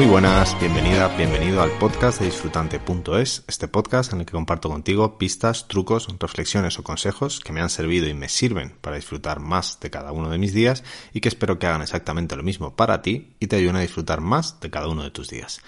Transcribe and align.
Muy 0.00 0.08
buenas, 0.08 0.58
bienvenida, 0.58 1.14
bienvenido 1.14 1.60
al 1.60 1.72
podcast 1.72 2.20
de 2.20 2.24
disfrutante.es, 2.24 3.44
este 3.46 3.68
podcast 3.68 4.14
en 4.14 4.20
el 4.20 4.24
que 4.24 4.32
comparto 4.32 4.70
contigo 4.70 5.18
pistas, 5.18 5.68
trucos, 5.68 6.08
reflexiones 6.18 6.78
o 6.78 6.82
consejos 6.82 7.38
que 7.40 7.52
me 7.52 7.60
han 7.60 7.68
servido 7.68 8.08
y 8.08 8.14
me 8.14 8.30
sirven 8.30 8.72
para 8.80 8.96
disfrutar 8.96 9.40
más 9.40 9.78
de 9.78 9.90
cada 9.90 10.12
uno 10.12 10.30
de 10.30 10.38
mis 10.38 10.54
días 10.54 10.84
y 11.12 11.20
que 11.20 11.28
espero 11.28 11.58
que 11.58 11.66
hagan 11.66 11.82
exactamente 11.82 12.34
lo 12.34 12.42
mismo 12.42 12.76
para 12.76 13.02
ti 13.02 13.34
y 13.40 13.48
te 13.48 13.56
ayuden 13.56 13.76
a 13.76 13.80
disfrutar 13.80 14.22
más 14.22 14.58
de 14.60 14.70
cada 14.70 14.88
uno 14.88 15.02
de 15.02 15.10
tus 15.10 15.28
días. 15.28 15.60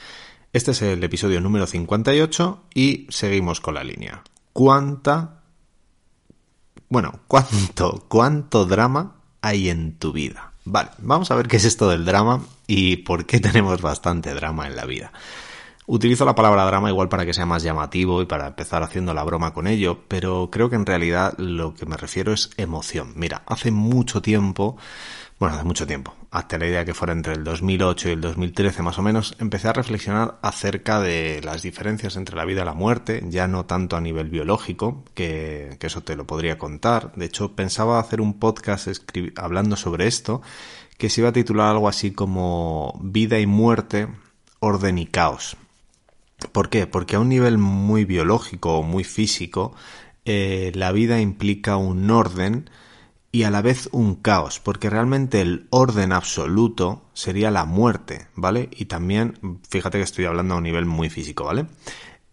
Este 0.55 0.71
es 0.71 0.81
el 0.81 1.05
episodio 1.05 1.43
número 1.43 1.67
58 1.67 2.63
y 2.73 3.09
seguimos 3.11 3.61
con 3.61 3.75
la 3.75 3.85
línea. 3.85 4.23
¿Cuánta... 4.55 5.43
Bueno, 6.89 7.21
¿cuánto, 7.29 8.07
cuánto 8.09 8.65
drama 8.65 9.17
hay 9.43 9.69
en 9.69 9.99
tu 9.99 10.11
vida? 10.11 10.55
Vale, 10.65 10.89
vamos 10.99 11.31
a 11.31 11.35
ver 11.35 11.49
qué 11.49 11.59
es 11.59 11.67
esto 11.67 11.91
del 11.91 12.07
drama 12.07 12.41
y 12.75 12.97
por 12.97 13.27
qué 13.27 13.39
tenemos 13.41 13.83
bastante 13.83 14.33
drama 14.33 14.67
en 14.67 14.77
la 14.77 14.87
vida. 14.87 15.13
Utilizo 15.85 16.25
la 16.25 16.35
palabra 16.35 16.65
drama 16.65 16.89
igual 16.89 17.11
para 17.11 17.27
que 17.27 17.35
sea 17.35 17.45
más 17.45 17.63
llamativo 17.63 18.23
y 18.23 18.27
para 18.27 18.47
empezar 18.47 18.83
haciendo 18.83 19.13
la 19.13 19.25
broma 19.25 19.53
con 19.53 19.67
ello, 19.67 20.05
pero 20.09 20.49
creo 20.51 20.71
que 20.71 20.77
en 20.77 20.87
realidad 20.87 21.35
lo 21.37 21.75
que 21.75 21.85
me 21.85 21.99
refiero 21.99 22.33
es 22.33 22.51
emoción. 22.57 23.13
Mira, 23.15 23.43
hace 23.47 23.71
mucho 23.73 24.23
tiempo 24.23 24.79
bueno, 25.43 25.57
hace 25.57 25.65
mucho 25.65 25.89
tiempo, 25.89 26.15
hasta 26.31 26.57
la 26.57 26.69
idea 26.69 26.85
que 26.85 26.95
fuera 26.95 27.13
entre 27.13 27.33
el 27.33 27.43
2008 27.43 28.09
y 28.09 28.13
el 28.13 28.21
2013 28.21 28.81
más 28.85 29.01
o 29.01 29.03
menos, 29.03 29.35
empecé 29.41 29.67
a 29.67 29.73
reflexionar 29.73 30.39
acerca 30.41 31.01
de 31.01 31.41
las 31.43 31.63
diferencias 31.63 32.15
entre 32.15 32.37
la 32.37 32.45
vida 32.45 32.63
y 32.63 32.65
la 32.65 32.75
muerte, 32.75 33.25
ya 33.27 33.49
no 33.49 33.67
tanto 33.67 33.97
a 33.97 34.01
nivel 34.01 34.29
biológico, 34.29 35.03
que, 35.15 35.77
eso 35.81 36.01
te 36.03 36.15
lo 36.15 36.29
podría 36.29 36.59
contar. 36.59 37.13
De 37.17 37.25
hecho, 37.25 37.57
pensaba 37.57 37.99
hacer 37.99 38.21
un 38.21 38.39
podcast 38.39 38.87
hablando 39.35 39.75
sobre 39.75 40.07
esto, 40.07 40.43
que 40.97 41.11
se 41.11 41.23
iba 41.23 41.31
a 41.31 41.33
titular 41.33 41.71
algo 41.71 41.89
así 41.89 42.13
como 42.13 42.97
Vida 43.03 43.41
y 43.41 43.47
muerte, 43.47 44.07
orden 44.61 44.97
y 44.97 45.07
caos. 45.07 45.57
¿Por 46.53 46.69
qué? 46.69 46.87
Porque 46.87 47.17
a 47.17 47.19
un 47.19 47.31
nivel 47.31 47.59
muy 47.59 48.05
biológico 48.05 48.79
o 48.79 48.85
muy 48.85 49.03
físico, 49.03 49.75
eh, 50.25 50.71
la 50.77 50.93
vida 50.93 51.21
implica 51.21 51.77
un 51.79 52.09
orden, 52.13 52.71
y 53.35 53.45
a 53.45 53.51
la 53.51 53.63
vez 53.63 53.89
un 53.93 54.15
caos, 54.15 54.61
porque 54.61 54.91
realmente 54.91 55.41
el 55.41 55.67
orden 55.71 56.13
absoluto 56.13 57.07
sería 57.15 57.51
la 57.51 57.65
muerte, 57.65 58.29
¿vale? 58.35 58.69
Y 58.71 58.85
también, 58.85 59.59
fíjate 59.71 59.97
que 59.97 60.05
estoy 60.05 60.27
hablando 60.27 60.55
a 60.55 60.59
un 60.59 60.65
nivel 60.65 60.85
muy 60.85 61.09
físico, 61.09 61.45
¿vale? 61.45 61.67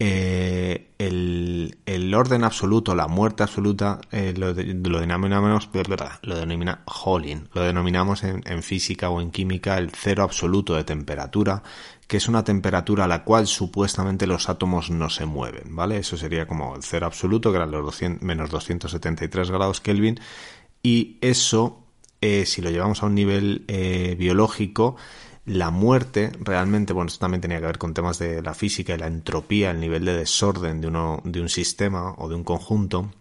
Eh, 0.01 0.91
el, 0.97 2.13
orden 2.13 2.43
absoluto, 2.43 2.95
la 2.95 3.07
muerte 3.07 3.43
absoluta, 3.43 3.99
eh, 4.11 4.33
lo, 4.35 4.53
denominamos, 4.53 5.69
lo 6.21 6.35
denomina 6.35 6.83
lo 7.53 7.63
denominamos 7.63 8.23
en, 8.23 8.63
física 8.63 9.09
o 9.09 9.21
en 9.21 9.31
química 9.31 9.77
el 9.77 9.91
cero 9.91 10.23
absoluto 10.23 10.75
de 10.75 10.83
temperatura, 10.83 11.63
que 12.07 12.17
es 12.17 12.27
una 12.27 12.43
temperatura 12.43 13.05
a 13.05 13.07
la 13.07 13.23
cual 13.23 13.47
supuestamente 13.47 14.27
los 14.27 14.49
átomos 14.49 14.89
no 14.89 15.09
se 15.09 15.25
mueven, 15.25 15.75
¿vale? 15.75 15.97
Eso 15.97 16.17
sería 16.17 16.47
como 16.47 16.75
el 16.75 16.83
cero 16.83 17.05
absoluto, 17.05 17.51
que 17.51 17.57
eran 17.57 17.71
los 17.71 17.85
200, 17.85 18.21
menos 18.21 18.49
273 18.49 19.51
grados 19.51 19.79
Kelvin, 19.81 20.19
y 20.83 21.17
eso, 21.21 21.83
eh, 22.21 22.45
si 22.45 22.61
lo 22.61 22.69
llevamos 22.69 23.03
a 23.03 23.07
un 23.07 23.15
nivel 23.15 23.65
eh, 23.67 24.15
biológico, 24.17 24.95
la 25.45 25.71
muerte 25.71 26.31
realmente, 26.39 26.93
bueno, 26.93 27.07
esto 27.07 27.21
también 27.21 27.41
tenía 27.41 27.59
que 27.59 27.65
ver 27.65 27.77
con 27.79 27.93
temas 27.93 28.19
de 28.19 28.41
la 28.41 28.53
física 28.53 28.93
y 28.93 28.97
la 28.97 29.07
entropía, 29.07 29.71
el 29.71 29.79
nivel 29.79 30.05
de 30.05 30.15
desorden 30.15 30.79
de, 30.79 30.87
uno, 30.87 31.21
de 31.23 31.41
un 31.41 31.49
sistema 31.49 32.13
o 32.17 32.29
de 32.29 32.35
un 32.35 32.43
conjunto. 32.43 33.11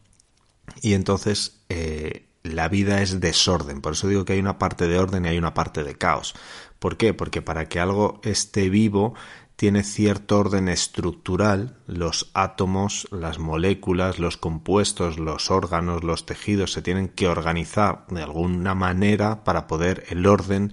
Y 0.83 0.93
entonces 0.93 1.63
eh, 1.71 2.27
la 2.43 2.69
vida 2.69 3.01
es 3.03 3.21
desorden. 3.21 3.81
Por 3.81 3.95
eso 3.95 4.09
digo 4.09 4.25
que 4.25 4.35
hay 4.35 4.41
una 4.41 4.59
parte 4.59 4.89
de 4.89 4.99
orden 4.99 5.25
y 5.25 5.29
hay 5.29 5.39
una 5.39 5.55
parte 5.55 5.83
de 5.85 5.95
caos. 5.95 6.35
¿Por 6.79 6.97
qué? 6.97 7.15
Porque 7.15 7.43
para 7.43 7.69
que 7.69 7.81
algo 7.81 8.21
esté 8.23 8.69
vivo 8.69 9.15
tiene 9.59 9.83
cierto 9.83 10.39
orden 10.39 10.69
estructural, 10.69 11.79
los 11.89 12.31
átomos, 12.33 13.09
las 13.11 13.41
moléculas, 13.41 14.21
los 14.21 14.37
compuestos, 14.37 15.19
los 15.19 15.51
órganos, 15.51 16.05
los 16.05 16.27
tejidos 16.27 16.71
se 16.71 16.81
tienen 16.81 17.09
que 17.09 17.27
organizar 17.27 18.07
de 18.09 18.23
alguna 18.23 18.77
manera 18.77 19.43
para 19.43 19.67
poder 19.67 20.05
el 20.11 20.27
orden 20.27 20.73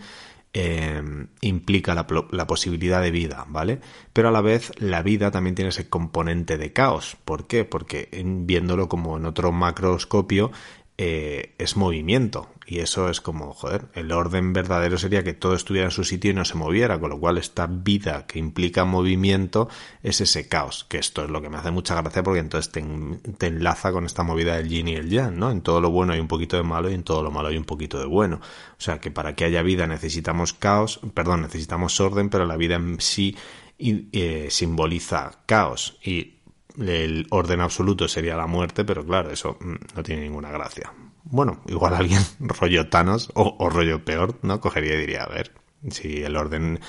eh, 0.53 1.01
implica 1.41 1.95
la, 1.95 2.05
la, 2.29 2.45
posibilidad 2.45 3.01
de 3.01 3.09
vida, 3.09 3.47
¿vale? 3.49 3.81
Pero 4.13 4.29
a 4.29 4.31
la 4.31 4.41
vez 4.41 4.71
la 4.77 5.01
vida 5.01 5.31
también 5.31 5.55
tiene 5.55 5.69
ese 5.69 5.89
componente 5.89 6.59
de 6.59 6.71
caos. 6.71 7.17
¿Por 7.25 7.47
qué? 7.47 7.65
Porque 7.65 8.07
viéndolo 8.23 8.87
como 8.87 9.17
en 9.17 9.25
otro 9.25 9.51
macroscopio, 9.51 10.51
eh, 10.97 11.53
es 11.57 11.75
movimiento. 11.75 12.49
Y 12.67 12.79
eso 12.79 13.09
es 13.09 13.21
como, 13.21 13.53
joder, 13.53 13.89
el 13.93 14.11
orden 14.11 14.53
verdadero 14.53 14.97
sería 14.97 15.23
que 15.23 15.33
todo 15.33 15.53
estuviera 15.53 15.85
en 15.85 15.91
su 15.91 16.03
sitio 16.03 16.31
y 16.31 16.33
no 16.33 16.45
se 16.45 16.55
moviera, 16.55 16.99
con 16.99 17.11
lo 17.11 17.19
cual 17.19 17.37
esta 17.37 17.67
vida 17.67 18.25
que 18.25 18.39
implica 18.39 18.85
movimiento 18.85 19.69
es 20.01 20.21
ese 20.21 20.47
caos, 20.47 20.85
que 20.89 20.97
esto 20.97 21.23
es 21.23 21.29
lo 21.29 21.41
que 21.41 21.49
me 21.49 21.57
hace 21.57 21.69
mucha 21.69 22.01
gracia 22.01 22.23
porque 22.23 22.39
entonces 22.39 22.71
te, 22.71 23.47
enlaza 23.47 23.91
con 23.91 24.05
esta 24.05 24.23
movida 24.23 24.57
del 24.57 24.69
yin 24.69 24.87
y 24.87 24.95
el 24.95 25.09
yang, 25.09 25.37
¿no? 25.37 25.51
En 25.51 25.61
todo 25.61 25.79
lo 25.79 25.91
bueno 25.91 26.13
hay 26.13 26.19
un 26.19 26.27
poquito 26.27 26.57
de 26.57 26.63
malo 26.63 26.89
y 26.89 26.95
en 26.95 27.03
todo 27.03 27.21
lo 27.21 27.29
malo 27.29 27.49
hay 27.49 27.57
un 27.57 27.65
poquito 27.65 27.99
de 27.99 28.05
bueno. 28.05 28.37
O 28.37 28.81
sea 28.81 28.99
que 28.99 29.11
para 29.11 29.35
que 29.35 29.45
haya 29.45 29.61
vida 29.61 29.85
necesitamos 29.85 30.53
caos, 30.53 31.01
perdón, 31.13 31.41
necesitamos 31.41 31.99
orden, 31.99 32.29
pero 32.29 32.45
la 32.45 32.57
vida 32.57 32.75
en 32.75 32.99
sí 32.99 33.35
eh, 33.77 34.47
simboliza 34.49 35.39
caos 35.45 35.97
y 36.03 36.34
el 36.79 37.27
orden 37.29 37.61
absoluto 37.61 38.07
sería 38.07 38.35
la 38.35 38.47
muerte, 38.47 38.83
pero 38.83 39.05
claro, 39.05 39.31
eso 39.31 39.57
mm, 39.59 39.95
no 39.95 40.03
tiene 40.03 40.23
ninguna 40.23 40.51
gracia. 40.51 40.91
Bueno, 41.23 41.61
igual 41.67 41.95
alguien 41.95 42.21
rollo 42.39 42.87
Thanos 42.89 43.31
o, 43.33 43.69
rollo 43.69 44.03
peor, 44.03 44.37
¿no? 44.41 44.59
Cogería 44.59 44.95
y 44.95 44.99
diría, 44.99 45.23
a 45.23 45.29
ver, 45.29 45.51
si 45.89 46.23
el 46.23 46.35
orden 46.35 46.79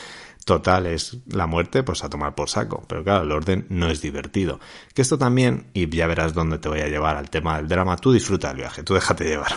total 0.44 0.86
es 0.86 1.18
la 1.26 1.46
muerte, 1.46 1.82
pues 1.82 2.04
a 2.04 2.08
tomar 2.08 2.34
por 2.34 2.48
saco. 2.48 2.84
Pero 2.86 3.02
claro, 3.02 3.24
el 3.24 3.32
orden 3.32 3.66
no 3.68 3.90
es 3.90 4.00
divertido. 4.00 4.60
Que 4.94 5.02
esto 5.02 5.18
también, 5.18 5.66
y 5.74 5.88
ya 5.88 6.06
verás 6.06 6.34
dónde 6.34 6.58
te 6.58 6.68
voy 6.68 6.80
a 6.80 6.88
llevar 6.88 7.16
al 7.16 7.30
tema 7.30 7.56
del 7.56 7.68
drama, 7.68 7.96
tú 7.96 8.12
disfruta 8.12 8.50
el 8.50 8.58
viaje, 8.58 8.82
tú 8.82 8.94
déjate 8.94 9.24
llevar. 9.24 9.52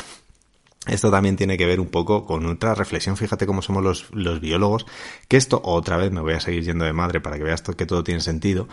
Esto 0.88 1.12
también 1.12 1.36
tiene 1.36 1.58
que 1.58 1.66
ver 1.66 1.80
un 1.80 1.90
poco 1.90 2.26
con 2.26 2.46
otra 2.46 2.74
reflexión, 2.74 3.18
fíjate 3.18 3.46
cómo 3.46 3.62
somos 3.62 3.84
los, 3.84 4.08
los 4.12 4.40
biólogos, 4.40 4.86
que 5.28 5.38
esto 5.38 5.62
otra 5.64 5.98
vez 5.98 6.12
me 6.12 6.22
voy 6.22 6.34
a 6.34 6.40
seguir 6.40 6.64
yendo 6.64 6.86
de 6.86 6.94
madre 6.94 7.20
para 7.20 7.38
que 7.38 7.44
veas 7.44 7.62
que 7.62 7.86
todo 7.86 8.04
tiene 8.04 8.22
sentido, 8.22 8.68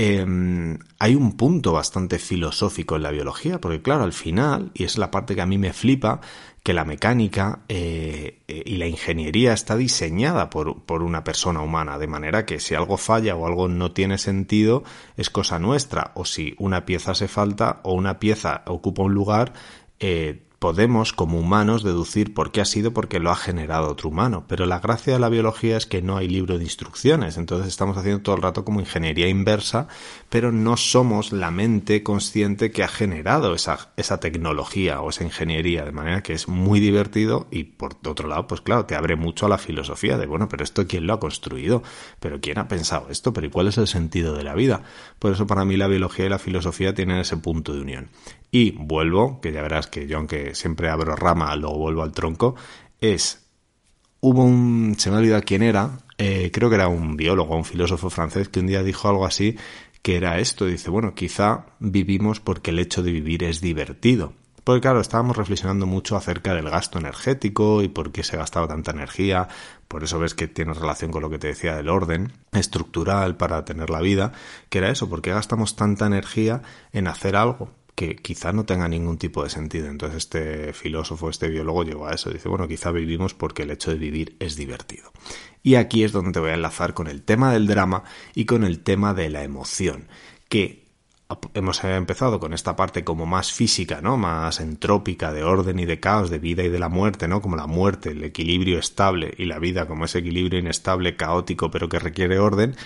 Em, 0.00 0.78
hay 1.00 1.16
un 1.16 1.36
punto 1.36 1.72
bastante 1.72 2.20
filosófico 2.20 2.94
en 2.94 3.02
la 3.02 3.10
biología, 3.10 3.60
porque 3.60 3.82
claro, 3.82 4.04
al 4.04 4.12
final, 4.12 4.70
y 4.72 4.84
es 4.84 4.96
la 4.96 5.10
parte 5.10 5.34
que 5.34 5.40
a 5.40 5.46
mí 5.46 5.58
me 5.58 5.72
flipa, 5.72 6.20
que 6.62 6.72
la 6.72 6.84
mecánica 6.84 7.62
eh, 7.68 8.38
eh, 8.46 8.62
y 8.64 8.76
la 8.76 8.86
ingeniería 8.86 9.52
está 9.52 9.74
diseñada 9.74 10.50
por, 10.50 10.84
por, 10.84 11.02
una 11.02 11.24
persona 11.24 11.62
humana, 11.62 11.98
de 11.98 12.06
manera 12.06 12.46
que 12.46 12.60
si 12.60 12.76
algo 12.76 12.96
falla 12.96 13.34
o 13.34 13.44
algo 13.44 13.66
no 13.66 13.90
tiene 13.90 14.18
sentido, 14.18 14.84
es 15.16 15.30
cosa 15.30 15.58
nuestra, 15.58 16.12
o 16.14 16.24
si 16.24 16.54
una 16.58 16.84
pieza 16.86 17.10
hace 17.10 17.26
falta 17.26 17.80
o 17.82 17.94
una 17.94 18.20
pieza 18.20 18.62
ocupa 18.66 19.02
un 19.02 19.14
lugar, 19.14 19.52
eh, 19.98 20.44
podemos 20.58 21.12
como 21.12 21.38
humanos 21.38 21.84
deducir 21.84 22.34
por 22.34 22.50
qué 22.50 22.60
ha 22.60 22.64
sido 22.64 22.92
porque 22.92 23.20
lo 23.20 23.30
ha 23.30 23.36
generado 23.36 23.88
otro 23.88 24.08
humano, 24.08 24.44
pero 24.48 24.66
la 24.66 24.80
gracia 24.80 25.12
de 25.12 25.20
la 25.20 25.28
biología 25.28 25.76
es 25.76 25.86
que 25.86 26.02
no 26.02 26.16
hay 26.16 26.28
libro 26.28 26.58
de 26.58 26.64
instrucciones, 26.64 27.36
entonces 27.36 27.68
estamos 27.68 27.96
haciendo 27.96 28.22
todo 28.22 28.34
el 28.34 28.42
rato 28.42 28.64
como 28.64 28.80
ingeniería 28.80 29.28
inversa, 29.28 29.86
pero 30.28 30.50
no 30.50 30.76
somos 30.76 31.32
la 31.32 31.50
mente 31.50 32.02
consciente 32.02 32.72
que 32.72 32.82
ha 32.82 32.88
generado 32.88 33.54
esa, 33.54 33.90
esa 33.96 34.18
tecnología 34.18 35.00
o 35.00 35.10
esa 35.10 35.22
ingeniería, 35.22 35.84
de 35.84 35.92
manera 35.92 36.22
que 36.22 36.32
es 36.32 36.48
muy 36.48 36.80
divertido 36.80 37.46
y 37.50 37.64
por 37.64 37.96
otro 38.06 38.28
lado, 38.28 38.48
pues 38.48 38.60
claro, 38.60 38.84
te 38.84 38.96
abre 38.96 39.14
mucho 39.14 39.46
a 39.46 39.48
la 39.48 39.58
filosofía 39.58 40.18
de, 40.18 40.26
bueno, 40.26 40.48
pero 40.48 40.64
esto 40.64 40.86
quién 40.88 41.06
lo 41.06 41.12
ha 41.12 41.20
construido, 41.20 41.84
pero 42.18 42.40
quién 42.40 42.58
ha 42.58 42.66
pensado 42.66 43.10
esto, 43.10 43.32
pero 43.32 43.46
¿y 43.46 43.50
cuál 43.50 43.68
es 43.68 43.78
el 43.78 43.86
sentido 43.86 44.34
de 44.34 44.42
la 44.42 44.54
vida? 44.54 44.82
Por 45.20 45.32
eso 45.32 45.46
para 45.46 45.64
mí 45.64 45.76
la 45.76 45.86
biología 45.86 46.26
y 46.26 46.30
la 46.30 46.38
filosofía 46.40 46.94
tienen 46.94 47.18
ese 47.18 47.36
punto 47.36 47.74
de 47.74 47.80
unión. 47.80 48.08
Y 48.50 48.70
vuelvo, 48.72 49.40
que 49.40 49.52
ya 49.52 49.62
verás 49.62 49.86
que 49.86 50.06
yo 50.06 50.16
aunque 50.16 50.54
siempre 50.54 50.88
abro 50.88 51.14
rama, 51.16 51.54
luego 51.56 51.78
vuelvo 51.78 52.02
al 52.02 52.12
tronco, 52.12 52.56
es, 53.00 53.46
hubo 54.20 54.42
un, 54.42 54.96
se 54.98 55.10
me 55.10 55.16
ha 55.16 55.18
olvidado 55.20 55.42
quién 55.44 55.62
era, 55.62 55.98
eh, 56.16 56.50
creo 56.52 56.68
que 56.68 56.76
era 56.76 56.88
un 56.88 57.16
biólogo, 57.16 57.56
un 57.56 57.64
filósofo 57.64 58.10
francés, 58.10 58.48
que 58.48 58.60
un 58.60 58.66
día 58.66 58.82
dijo 58.82 59.08
algo 59.08 59.26
así, 59.26 59.56
que 60.02 60.16
era 60.16 60.38
esto, 60.38 60.64
dice, 60.66 60.90
bueno, 60.90 61.14
quizá 61.14 61.66
vivimos 61.78 62.40
porque 62.40 62.70
el 62.70 62.78
hecho 62.78 63.02
de 63.02 63.12
vivir 63.12 63.44
es 63.44 63.60
divertido. 63.60 64.32
Porque 64.64 64.82
claro, 64.82 65.00
estábamos 65.00 65.36
reflexionando 65.36 65.86
mucho 65.86 66.16
acerca 66.16 66.54
del 66.54 66.68
gasto 66.68 66.98
energético 66.98 67.82
y 67.82 67.88
por 67.88 68.12
qué 68.12 68.22
se 68.22 68.36
gastaba 68.36 68.68
tanta 68.68 68.90
energía. 68.90 69.48
Por 69.88 70.04
eso 70.04 70.18
ves 70.18 70.34
que 70.34 70.46
tiene 70.46 70.74
relación 70.74 71.10
con 71.10 71.22
lo 71.22 71.30
que 71.30 71.38
te 71.38 71.48
decía 71.48 71.74
del 71.74 71.88
orden 71.88 72.32
estructural 72.52 73.36
para 73.36 73.64
tener 73.64 73.88
la 73.88 74.02
vida, 74.02 74.32
que 74.68 74.78
era 74.78 74.90
eso, 74.90 75.08
porque 75.08 75.30
gastamos 75.32 75.74
tanta 75.74 76.06
energía 76.06 76.60
en 76.92 77.06
hacer 77.06 77.34
algo 77.34 77.70
que 77.98 78.14
quizá 78.14 78.52
no 78.52 78.64
tenga 78.64 78.86
ningún 78.86 79.18
tipo 79.18 79.42
de 79.42 79.50
sentido. 79.50 79.88
Entonces 79.88 80.18
este 80.18 80.72
filósofo, 80.72 81.30
este 81.30 81.48
biólogo 81.48 81.82
llegó 81.82 82.06
a 82.06 82.12
eso. 82.12 82.30
Dice, 82.30 82.48
bueno, 82.48 82.68
quizá 82.68 82.92
vivimos 82.92 83.34
porque 83.34 83.64
el 83.64 83.72
hecho 83.72 83.90
de 83.90 83.98
vivir 83.98 84.36
es 84.38 84.54
divertido. 84.54 85.10
Y 85.64 85.74
aquí 85.74 86.04
es 86.04 86.12
donde 86.12 86.30
te 86.30 86.38
voy 86.38 86.50
a 86.50 86.54
enlazar 86.54 86.94
con 86.94 87.08
el 87.08 87.22
tema 87.22 87.52
del 87.52 87.66
drama 87.66 88.04
y 88.36 88.44
con 88.44 88.62
el 88.62 88.84
tema 88.84 89.14
de 89.14 89.30
la 89.30 89.42
emoción, 89.42 90.06
que 90.48 90.86
hemos 91.54 91.82
empezado 91.82 92.38
con 92.38 92.54
esta 92.54 92.76
parte 92.76 93.02
como 93.02 93.26
más 93.26 93.52
física, 93.52 94.00
¿no? 94.00 94.16
Más 94.16 94.60
entrópica, 94.60 95.32
de 95.32 95.42
orden 95.42 95.80
y 95.80 95.84
de 95.84 95.98
caos, 95.98 96.30
de 96.30 96.38
vida 96.38 96.62
y 96.62 96.68
de 96.68 96.78
la 96.78 96.88
muerte, 96.88 97.26
¿no? 97.26 97.42
Como 97.42 97.56
la 97.56 97.66
muerte, 97.66 98.10
el 98.10 98.22
equilibrio 98.22 98.78
estable 98.78 99.34
y 99.36 99.46
la 99.46 99.58
vida 99.58 99.88
como 99.88 100.04
ese 100.04 100.20
equilibrio 100.20 100.60
inestable, 100.60 101.16
caótico, 101.16 101.72
pero 101.72 101.88
que 101.88 101.98
requiere 101.98 102.38
orden. 102.38 102.76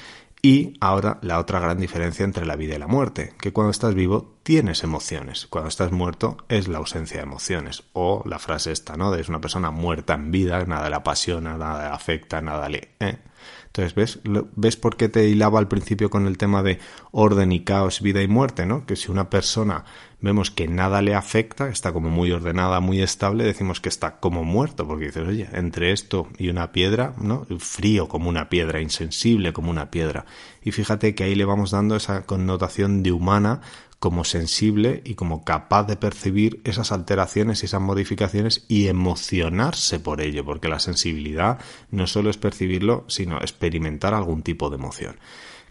Y 0.45 0.75
ahora 0.81 1.21
la 1.23 1.39
otra 1.39 1.61
gran 1.61 1.79
diferencia 1.79 2.25
entre 2.25 2.45
la 2.47 2.57
vida 2.57 2.75
y 2.75 2.79
la 2.81 2.89
muerte, 2.89 3.33
que 3.41 3.53
cuando 3.53 3.71
estás 3.71 3.95
vivo 3.95 4.35
tienes 4.43 4.83
emociones, 4.83 5.47
cuando 5.47 5.69
estás 5.69 5.93
muerto 5.93 6.37
es 6.49 6.67
la 6.67 6.79
ausencia 6.79 7.19
de 7.19 7.23
emociones. 7.23 7.85
O 7.93 8.25
la 8.27 8.41
frase 8.41 8.73
esta, 8.73 8.97
¿no? 8.97 9.13
De 9.13 9.21
es 9.21 9.29
una 9.29 9.41
persona 9.41 9.71
muerta 9.71 10.15
en 10.15 10.33
vida, 10.33 10.65
nada 10.65 10.91
le 10.91 10.97
apasiona, 10.97 11.57
nada 11.57 11.89
le 11.89 11.95
afecta, 11.95 12.41
nada 12.41 12.69
le... 12.69 12.89
¿eh? 12.99 13.19
Entonces, 13.67 13.95
¿ves? 13.95 14.21
¿ves 14.57 14.77
por 14.77 14.97
qué 14.97 15.09
te 15.09 15.29
hilaba 15.29 15.61
al 15.61 15.69
principio 15.69 16.11
con 16.11 16.27
el 16.27 16.37
tema 16.39 16.65
de 16.65 16.81
orden 17.13 17.53
y 17.53 17.63
caos, 17.63 18.03
vida 18.03 18.21
y 18.21 18.27
muerte, 18.27 18.67
¿no? 18.67 18.85
Que 18.85 18.97
si 18.97 19.13
una 19.13 19.31
persona 19.31 19.85
vemos 20.23 20.51
que 20.51 20.69
nada 20.69 21.03
le 21.03 21.15
afecta, 21.15 21.69
está 21.69 21.93
como 21.93 22.09
muy 22.09 22.33
ordenada, 22.33 22.81
muy 22.81 23.03
estable, 23.03 23.45
decimos 23.45 23.81
que 23.81 23.89
está 23.89 24.21
como 24.21 24.45
muerto, 24.45 24.87
porque 24.87 25.07
dices, 25.07 25.27
oye, 25.27 25.49
entre 25.53 25.93
esto 25.93 26.29
y 26.39 26.49
una 26.49 26.73
piedra, 26.73 27.15
¿no? 27.21 27.45
Frío 27.59 28.09
como 28.09 28.31
una 28.31 28.49
piedra, 28.49 28.81
insensible 28.81 29.53
como 29.53 29.71
una 29.71 29.91
piedra. 29.91 30.25
Y 30.63 30.71
fíjate 30.71 31.15
que 31.15 31.25
ahí 31.25 31.35
le 31.35 31.45
vamos 31.45 31.73
dando 31.73 31.97
esa 31.97 32.25
connotación 32.25 33.03
de 33.03 33.13
humana 33.13 33.61
como 33.99 34.25
sensible 34.25 35.01
y 35.05 35.15
como 35.15 35.45
capaz 35.45 35.85
de 35.85 35.97
percibir 35.97 36.61
esas 36.65 36.91
alteraciones 36.91 37.63
y 37.63 37.67
esas 37.67 37.81
modificaciones 37.81 38.65
y 38.67 38.89
emocionarse 38.89 40.01
por 40.01 40.21
ello, 40.21 40.45
porque 40.45 40.69
la 40.69 40.81
sensibilidad 40.81 41.61
no 41.91 42.09
solo 42.09 42.31
es 42.31 42.37
percibirlo, 42.37 43.05
sino 43.07 43.39
experimentar 43.39 44.15
algún 44.15 44.43
tipo 44.43 44.71
de 44.71 44.77
emoción. 44.77 45.17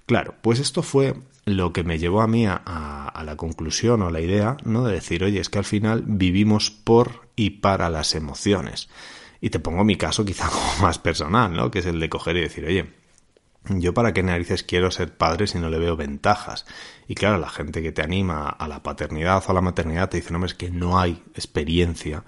Claro, 0.06 0.36
pues 0.42 0.60
esto 0.60 0.84
fue 0.84 1.16
lo 1.46 1.74
que 1.74 1.84
me 1.84 1.98
llevó 1.98 2.22
a 2.22 2.28
mí 2.28 2.46
a, 2.48 2.58
la 3.24 3.36
conclusión 3.36 4.02
o 4.02 4.08
a 4.08 4.12
la 4.12 4.22
idea, 4.22 4.58
¿no? 4.64 4.84
De 4.84 4.94
decir, 4.94 5.24
oye, 5.24 5.40
es 5.40 5.50
que 5.50 5.60
al 5.60 5.66
final 5.66 6.04
vivimos 6.06 6.72
por 6.72 7.28
y 7.36 7.52
para 7.52 7.90
las 7.90 8.16
emociones. 8.16 8.90
Y 9.42 9.50
te 9.50 9.60
pongo 9.60 9.84
mi 9.84 9.96
caso 9.96 10.26
quizá 10.26 10.50
como 10.50 10.82
más 10.82 11.00
personal, 11.00 11.54
¿no? 11.54 11.72
Que 11.72 11.80
es 11.80 11.86
el 11.86 12.00
de 12.00 12.10
coger 12.10 12.38
y 12.38 12.42
decir, 12.42 12.66
oye, 12.66 12.94
yo 13.70 13.94
para 13.94 14.14
qué 14.14 14.24
narices 14.24 14.64
quiero 14.64 14.90
ser 14.90 15.16
padre 15.16 15.46
si 15.46 15.60
no 15.60 15.70
le 15.70 15.78
veo 15.78 15.96
ventajas. 15.96 16.66
Y 17.08 17.16
claro, 17.16 17.38
la 17.38 17.50
gente 17.50 17.82
que 17.82 17.92
te 17.92 18.02
anima 18.02 18.50
a 18.50 18.68
la 18.68 18.82
paternidad 18.82 19.44
o 19.48 19.52
a 19.52 19.54
la 19.54 19.62
maternidad 19.62 20.10
te 20.10 20.18
dice, 20.18 20.34
no, 20.34 20.44
es 20.46 20.56
que 20.56 20.72
no 20.72 21.00
hay 21.00 21.24
experiencia 21.36 22.24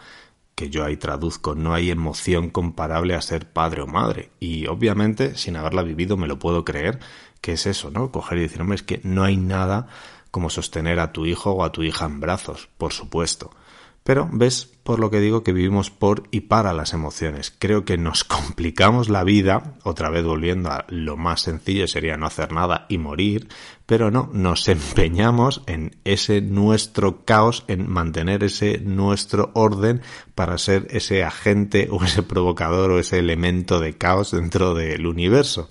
que 0.56 0.70
yo 0.70 0.84
ahí 0.84 0.98
traduzco, 0.98 1.56
no 1.56 1.74
hay 1.74 1.90
emoción 1.90 2.50
comparable 2.50 3.16
a 3.16 3.22
ser 3.22 3.52
padre 3.52 3.82
o 3.82 3.88
madre. 3.88 4.32
Y 4.40 4.68
obviamente, 4.68 5.36
sin 5.36 5.56
haberla 5.56 5.84
vivido, 5.84 6.18
me 6.18 6.28
lo 6.28 6.40
puedo 6.40 6.64
creer, 6.64 7.00
que 7.42 7.54
es 7.54 7.66
eso, 7.66 7.90
¿no? 7.92 8.12
Coger 8.12 8.38
y 8.38 8.42
decir, 8.42 8.62
hombre, 8.62 8.76
es 8.76 8.84
que 8.84 9.02
no 9.04 9.24
hay 9.24 9.38
nada 9.38 9.88
como 10.32 10.50
sostener 10.50 11.00
a 11.00 11.12
tu 11.12 11.26
hijo 11.26 11.52
o 11.52 11.64
a 11.64 11.72
tu 11.72 11.84
hija 11.84 12.06
en 12.06 12.20
brazos, 12.20 12.70
por 12.78 12.94
supuesto. 12.94 13.52
Pero 14.04 14.30
ves 14.32 14.74
por 14.84 15.00
lo 15.00 15.10
que 15.10 15.22
digo 15.22 15.44
que 15.44 15.54
vivimos 15.54 15.90
por 15.90 16.24
y 16.30 16.42
para 16.42 16.74
las 16.74 16.94
emociones. 16.94 17.54
Creo 17.58 17.86
que 17.86 17.98
nos 17.98 18.24
complicamos 18.26 19.10
la 19.10 19.24
vida, 19.24 19.76
otra 19.84 20.10
vez 20.10 20.26
volviendo 20.26 20.70
a 20.72 20.86
lo 20.90 21.16
más 21.16 21.42
sencillo 21.42 21.88
sería 21.88 22.18
no 22.18 22.26
hacer 22.26 22.52
nada 22.52 22.86
y 22.90 22.98
morir, 22.98 23.48
pero 23.86 24.12
no, 24.12 24.30
nos 24.34 24.68
empeñamos 24.68 25.64
en 25.68 25.96
ese 26.04 26.42
nuestro 26.42 27.24
caos, 27.24 27.64
en 27.68 27.90
mantener 27.90 28.44
ese 28.44 28.80
nuestro 28.80 29.52
orden 29.54 30.02
para 30.36 30.58
ser 30.58 30.88
ese 30.90 31.24
agente 31.24 31.88
o 31.90 32.04
ese 32.04 32.24
provocador 32.24 32.92
o 32.92 33.00
ese 33.00 33.20
elemento 33.20 33.80
de 33.80 33.98
caos 33.98 34.32
dentro 34.32 34.74
del 34.74 35.08
universo. 35.08 35.70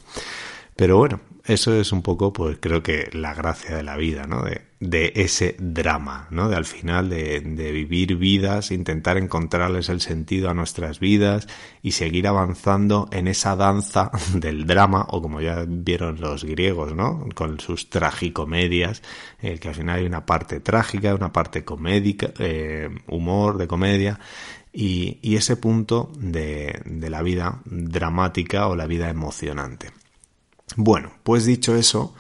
Pero 0.75 0.97
bueno, 0.97 1.21
eso 1.45 1.75
es 1.75 1.91
un 1.93 2.03
poco, 2.03 2.33
pues 2.33 2.59
creo 2.61 2.83
que 2.83 3.11
la 3.13 3.35
gracia 3.35 3.77
de 3.77 3.83
la 3.83 3.97
vida, 3.97 4.27
¿no? 4.27 4.45
De, 4.45 5.13
ese 5.15 5.57
drama, 5.59 6.27
¿no? 6.31 6.49
De 6.49 6.57
al 6.57 6.65
final 6.65 7.09
de, 7.09 7.41
vivir 7.41 8.17
vidas, 8.17 8.71
intentar 8.71 9.17
encontrarles 9.17 9.89
el 9.89 10.01
sentido 10.01 10.51
a 10.51 10.55
nuestras 10.55 11.01
vidas 11.01 11.49
y 11.83 11.93
seguir 11.93 12.29
avanzando 12.29 13.09
en 13.13 13.29
esa 13.29 13.57
danza 13.57 14.11
del 14.35 14.67
drama, 14.67 15.07
o 15.11 15.21
como 15.21 15.41
ya 15.41 15.65
vieron 15.67 16.21
los 16.21 16.45
griegos, 16.45 16.95
¿no? 16.95 17.29
Con 17.35 17.59
sus 17.59 17.91
tragicomedias, 17.91 19.03
eh, 19.41 19.59
que 19.59 19.69
al 19.69 19.75
final 19.75 19.99
hay 19.99 20.07
una 20.07 20.25
parte 20.27 20.61
trágica, 20.61 21.15
una 21.15 21.33
parte 21.33 21.65
comédica, 21.65 22.31
eh, 22.39 22.89
humor 23.09 23.59
de 23.59 23.67
comedia, 23.67 24.21
y, 24.73 25.37
ese 25.37 25.57
punto 25.57 26.13
de 26.17 26.81
la 27.11 27.23
vida 27.23 27.61
dramática 27.65 28.69
o 28.69 28.77
la 28.77 28.87
vida 28.87 29.11
emocionante. 29.11 30.02
Bueno, 30.77 31.13
pues 31.23 31.45
dicho 31.45 31.77
eso, 31.77 32.15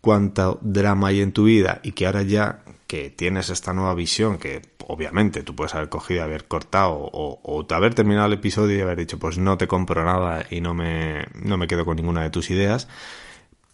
cuánto 0.00 0.58
drama 0.62 1.08
hay 1.08 1.20
en 1.20 1.32
tu 1.32 1.44
vida 1.44 1.80
y 1.82 1.92
que 1.92 2.06
ahora 2.06 2.22
ya 2.22 2.62
que 2.86 3.10
tienes 3.10 3.50
esta 3.50 3.74
nueva 3.74 3.94
visión 3.94 4.38
que 4.38 4.62
obviamente 4.86 5.42
tú 5.42 5.54
puedes 5.54 5.74
haber 5.74 5.90
cogido, 5.90 6.22
haber 6.24 6.46
cortado 6.46 6.94
o, 6.94 7.40
o, 7.42 7.74
haber 7.74 7.94
terminado 7.94 8.26
el 8.26 8.32
episodio 8.32 8.78
y 8.78 8.80
haber 8.80 8.96
dicho 8.96 9.18
pues 9.18 9.36
no 9.36 9.58
te 9.58 9.68
compro 9.68 10.04
nada 10.04 10.46
y 10.50 10.62
no 10.62 10.72
me, 10.72 11.26
no 11.34 11.58
me 11.58 11.66
quedo 11.66 11.84
con 11.84 11.96
ninguna 11.96 12.22
de 12.22 12.30
tus 12.30 12.50
ideas, 12.50 12.88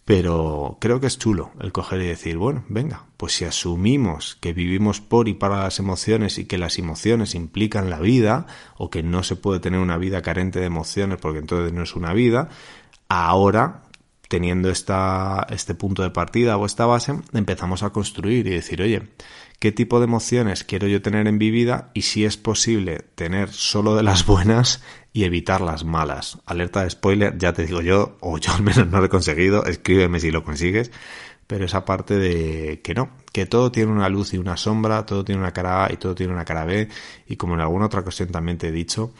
pero 0.03 0.77
creo 0.81 0.99
que 0.99 1.07
es 1.07 1.17
chulo 1.17 1.51
el 1.61 1.71
coger 1.71 2.01
y 2.01 2.07
decir, 2.07 2.37
bueno, 2.37 2.65
venga, 2.67 3.05
pues 3.15 3.33
si 3.33 3.45
asumimos 3.45 4.37
que 4.41 4.51
vivimos 4.51 4.99
por 4.99 5.29
y 5.29 5.33
para 5.33 5.63
las 5.63 5.79
emociones 5.79 6.37
y 6.37 6.45
que 6.45 6.57
las 6.57 6.77
emociones 6.77 7.33
implican 7.33 7.89
la 7.89 7.99
vida 7.99 8.45
o 8.77 8.89
que 8.89 9.01
no 9.01 9.23
se 9.23 9.37
puede 9.37 9.61
tener 9.61 9.79
una 9.79 9.97
vida 9.97 10.21
carente 10.21 10.59
de 10.59 10.65
emociones 10.65 11.17
porque 11.19 11.39
entonces 11.39 11.71
no 11.71 11.83
es 11.83 11.95
una 11.95 12.13
vida, 12.13 12.49
ahora 13.07 13.84
teniendo 14.27 14.69
esta, 14.69 15.45
este 15.49 15.75
punto 15.75 16.03
de 16.03 16.09
partida 16.09 16.57
o 16.57 16.65
esta 16.65 16.85
base, 16.85 17.13
empezamos 17.33 17.83
a 17.83 17.91
construir 17.91 18.47
y 18.47 18.51
decir, 18.51 18.81
oye, 18.81 19.09
¿qué 19.59 19.71
tipo 19.71 19.99
de 19.99 20.05
emociones 20.05 20.63
quiero 20.63 20.87
yo 20.87 21.01
tener 21.01 21.27
en 21.27 21.37
mi 21.37 21.51
vida? 21.51 21.91
Y 21.93 22.03
si 22.03 22.25
es 22.25 22.37
posible 22.37 23.05
tener 23.15 23.49
solo 23.51 23.95
de 23.95 24.03
las 24.03 24.25
buenas 24.27 24.81
y 25.13 25.23
evitar 25.23 25.61
las 25.61 25.85
malas. 25.85 26.39
Alerta 26.45 26.83
de 26.83 26.89
spoiler, 26.89 27.37
ya 27.37 27.53
te 27.53 27.65
digo 27.65 27.81
yo, 27.81 28.17
o 28.19 28.37
yo 28.37 28.51
al 28.53 28.63
menos 28.63 28.87
no 28.87 28.99
lo 28.99 29.05
he 29.05 29.09
conseguido, 29.09 29.65
escríbeme 29.65 30.19
si 30.19 30.31
lo 30.31 30.43
consigues, 30.43 30.91
pero 31.47 31.65
esa 31.65 31.85
parte 31.85 32.17
de 32.17 32.81
que 32.81 32.93
no, 32.93 33.11
que 33.31 33.45
todo 33.45 33.71
tiene 33.71 33.91
una 33.91 34.09
luz 34.09 34.33
y 34.33 34.37
una 34.37 34.57
sombra, 34.57 35.05
todo 35.05 35.23
tiene 35.23 35.41
una 35.41 35.53
cara 35.53 35.85
A 35.85 35.93
y 35.93 35.97
todo 35.97 36.15
tiene 36.15 36.33
una 36.33 36.45
cara 36.45 36.65
B, 36.65 36.89
y 37.27 37.35
como 37.35 37.53
en 37.53 37.61
alguna 37.61 37.85
otra 37.85 38.01
ocasión 38.01 38.29
también 38.29 38.57
te 38.57 38.69
he 38.69 38.71
dicho, 38.71 39.13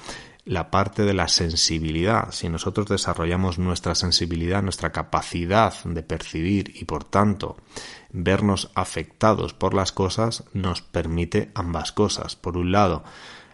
la 0.45 0.69
parte 0.69 1.03
de 1.03 1.13
la 1.13 1.27
sensibilidad. 1.27 2.31
Si 2.31 2.47
nosotros 2.49 2.87
desarrollamos 2.87 3.57
nuestra 3.57 3.95
sensibilidad, 3.95 4.61
nuestra 4.61 4.91
capacidad 4.91 5.73
de 5.83 6.03
percibir 6.03 6.71
y 6.75 6.85
por 6.85 7.03
tanto 7.03 7.57
vernos 8.11 8.71
afectados 8.75 9.53
por 9.53 9.73
las 9.73 9.91
cosas, 9.91 10.43
nos 10.53 10.81
permite 10.81 11.51
ambas 11.55 11.91
cosas. 11.91 12.35
Por 12.35 12.57
un 12.57 12.71
lado, 12.71 13.03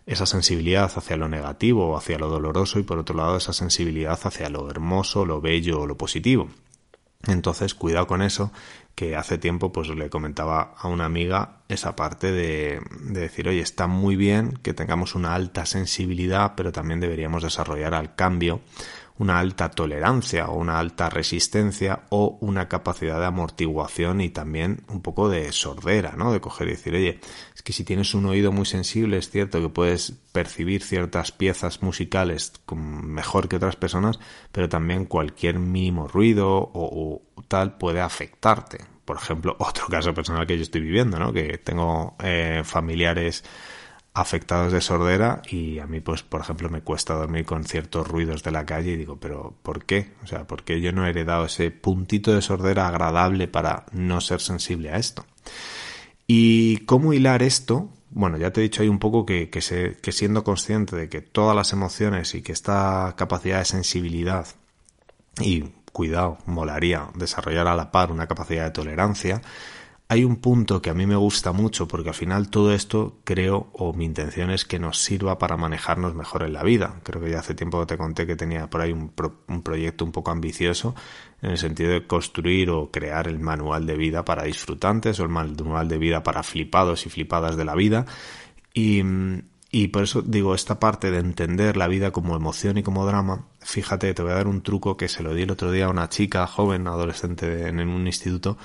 esa 0.05 0.25
sensibilidad 0.25 0.91
hacia 0.93 1.15
lo 1.15 1.29
negativo 1.29 1.89
o 1.89 1.97
hacia 1.97 2.19
lo 2.19 2.27
doloroso 2.27 2.77
y 2.77 2.83
por 2.83 2.97
otro 2.97 3.15
lado 3.15 3.37
esa 3.37 3.53
sensibilidad 3.53 4.19
hacia 4.21 4.49
lo 4.49 4.69
hermoso, 4.69 5.25
lo 5.25 5.39
bello 5.39 5.79
o 5.79 5.87
lo 5.87 5.97
positivo. 5.97 6.49
Entonces, 7.27 7.73
cuidado 7.73 8.07
con 8.07 8.21
eso, 8.21 8.51
que 8.95 9.15
hace 9.15 9.37
tiempo 9.37 9.71
pues 9.71 9.87
le 9.89 10.09
comentaba 10.09 10.73
a 10.77 10.87
una 10.87 11.05
amiga 11.05 11.61
esa 11.69 11.95
parte 11.95 12.31
de, 12.31 12.81
de, 13.01 13.19
decir, 13.21 13.47
oye, 13.47 13.61
está 13.61 13.87
muy 13.87 14.15
bien 14.15 14.59
que 14.63 14.73
tengamos 14.73 15.15
una 15.15 15.33
alta 15.33 15.65
sensibilidad, 15.65 16.53
pero 16.55 16.71
también 16.71 16.99
deberíamos 16.99 17.43
desarrollar 17.43 17.93
al 17.93 18.15
cambio 18.15 18.61
una 19.21 19.37
alta 19.37 19.69
tolerancia 19.69 20.47
o 20.49 20.57
una 20.57 20.79
alta 20.79 21.07
resistencia 21.07 22.05
o 22.09 22.39
una 22.41 22.67
capacidad 22.67 23.19
de 23.19 23.27
amortiguación 23.27 24.19
y 24.19 24.31
también 24.31 24.83
un 24.87 25.03
poco 25.03 25.29
de 25.29 25.51
sordera, 25.51 26.15
¿no? 26.17 26.33
De 26.33 26.41
coger 26.41 26.67
y 26.67 26.71
decir, 26.71 26.95
oye, 26.95 27.19
es 27.55 27.61
que 27.61 27.71
si 27.71 27.83
tienes 27.83 28.15
un 28.15 28.25
oído 28.25 28.51
muy 28.51 28.65
sensible 28.65 29.17
es 29.17 29.29
cierto 29.29 29.61
que 29.61 29.69
puedes 29.69 30.13
percibir 30.31 30.81
ciertas 30.81 31.31
piezas 31.31 31.83
musicales 31.83 32.51
mejor 32.75 33.47
que 33.47 33.57
otras 33.57 33.75
personas, 33.75 34.19
pero 34.51 34.67
también 34.69 35.05
cualquier 35.05 35.59
mínimo 35.59 36.07
ruido 36.07 36.71
o, 36.73 37.21
tal 37.47 37.77
puede 37.77 38.01
afectarte. 38.01 38.79
Por 39.05 39.17
ejemplo, 39.17 39.55
otro 39.59 39.85
caso 39.85 40.15
personal 40.15 40.47
que 40.47 40.57
yo 40.57 40.63
estoy 40.63 40.81
viviendo, 40.81 41.19
¿no? 41.19 41.31
Que 41.31 41.59
tengo 41.59 42.15
eh, 42.23 42.63
familiares 42.65 43.43
afectados 44.13 44.73
de 44.73 44.81
sordera 44.81 45.41
y 45.49 45.79
a 45.79 45.87
mí 45.87 46.01
pues 46.01 46.21
por 46.21 46.41
ejemplo 46.41 46.69
me 46.69 46.81
cuesta 46.81 47.13
dormir 47.13 47.45
con 47.45 47.63
ciertos 47.63 48.07
ruidos 48.07 48.43
de 48.43 48.51
la 48.51 48.65
calle 48.65 48.91
y 48.91 48.97
digo 48.97 49.17
pero 49.19 49.55
¿por 49.63 49.85
qué? 49.85 50.11
O 50.23 50.27
sea, 50.27 50.45
¿por 50.45 50.63
qué 50.63 50.81
yo 50.81 50.91
no 50.91 51.05
he 51.05 51.09
heredado 51.11 51.45
ese 51.45 51.71
puntito 51.71 52.33
de 52.33 52.41
sordera 52.41 52.87
agradable 52.87 53.47
para 53.47 53.85
no 53.93 54.19
ser 54.19 54.41
sensible 54.41 54.91
a 54.91 54.97
esto? 54.97 55.25
¿Y 56.27 56.77
cómo 56.85 57.13
hilar 57.13 57.41
esto? 57.43 57.89
Bueno, 58.09 58.37
ya 58.37 58.51
te 58.51 58.59
he 58.59 58.63
dicho 58.63 58.81
ahí 58.81 58.89
un 58.89 58.99
poco 58.99 59.25
que, 59.25 59.49
que, 59.49 59.61
se, 59.61 59.97
que 60.01 60.11
siendo 60.11 60.43
consciente 60.43 60.95
de 60.95 61.07
que 61.07 61.21
todas 61.21 61.55
las 61.55 61.71
emociones 61.71 62.35
y 62.35 62.41
que 62.41 62.51
esta 62.51 63.13
capacidad 63.17 63.59
de 63.59 63.65
sensibilidad 63.65 64.45
y 65.39 65.71
cuidado, 65.91 66.37
molaría 66.45 67.09
desarrollar 67.15 67.67
a 67.67 67.75
la 67.75 67.91
par 67.91 68.11
una 68.11 68.27
capacidad 68.27 68.65
de 68.65 68.71
tolerancia, 68.71 69.41
hay 70.11 70.25
un 70.25 70.35
punto 70.35 70.81
que 70.81 70.89
a 70.89 70.93
mí 70.93 71.07
me 71.07 71.15
gusta 71.15 71.53
mucho 71.53 71.87
porque 71.87 72.09
al 72.09 72.15
final 72.15 72.49
todo 72.49 72.73
esto 72.73 73.21
creo 73.23 73.69
o 73.71 73.93
mi 73.93 74.03
intención 74.03 74.51
es 74.51 74.65
que 74.65 74.77
nos 74.77 74.97
sirva 74.97 75.37
para 75.37 75.55
manejarnos 75.55 76.15
mejor 76.15 76.43
en 76.43 76.51
la 76.51 76.63
vida. 76.63 76.99
Creo 77.03 77.23
que 77.23 77.29
ya 77.29 77.39
hace 77.39 77.55
tiempo 77.55 77.87
te 77.87 77.95
conté 77.95 78.27
que 78.27 78.35
tenía 78.35 78.69
por 78.69 78.81
ahí 78.81 78.91
un, 78.91 79.13
un 79.47 79.61
proyecto 79.61 80.03
un 80.03 80.11
poco 80.11 80.31
ambicioso 80.31 80.95
en 81.41 81.51
el 81.51 81.57
sentido 81.57 81.91
de 81.91 82.07
construir 82.07 82.71
o 82.71 82.91
crear 82.91 83.29
el 83.29 83.39
manual 83.39 83.85
de 83.85 83.95
vida 83.95 84.25
para 84.25 84.43
disfrutantes 84.43 85.17
o 85.21 85.23
el 85.23 85.29
manual 85.29 85.87
de 85.87 85.97
vida 85.97 86.23
para 86.23 86.43
flipados 86.43 87.05
y 87.05 87.09
flipadas 87.09 87.55
de 87.55 87.63
la 87.63 87.75
vida. 87.75 88.05
Y, 88.73 89.01
y 89.71 89.87
por 89.87 90.03
eso 90.03 90.21
digo, 90.21 90.55
esta 90.55 90.77
parte 90.77 91.09
de 91.09 91.19
entender 91.19 91.77
la 91.77 91.87
vida 91.87 92.11
como 92.11 92.35
emoción 92.35 92.77
y 92.77 92.83
como 92.83 93.05
drama, 93.05 93.45
fíjate, 93.61 94.13
te 94.13 94.21
voy 94.21 94.33
a 94.33 94.35
dar 94.35 94.47
un 94.47 94.61
truco 94.61 94.97
que 94.97 95.07
se 95.07 95.23
lo 95.23 95.33
di 95.33 95.43
el 95.43 95.51
otro 95.51 95.71
día 95.71 95.85
a 95.85 95.89
una 95.89 96.09
chica 96.09 96.45
joven, 96.47 96.85
adolescente 96.87 97.69
en 97.69 97.79
un 97.79 98.07
instituto, 98.07 98.57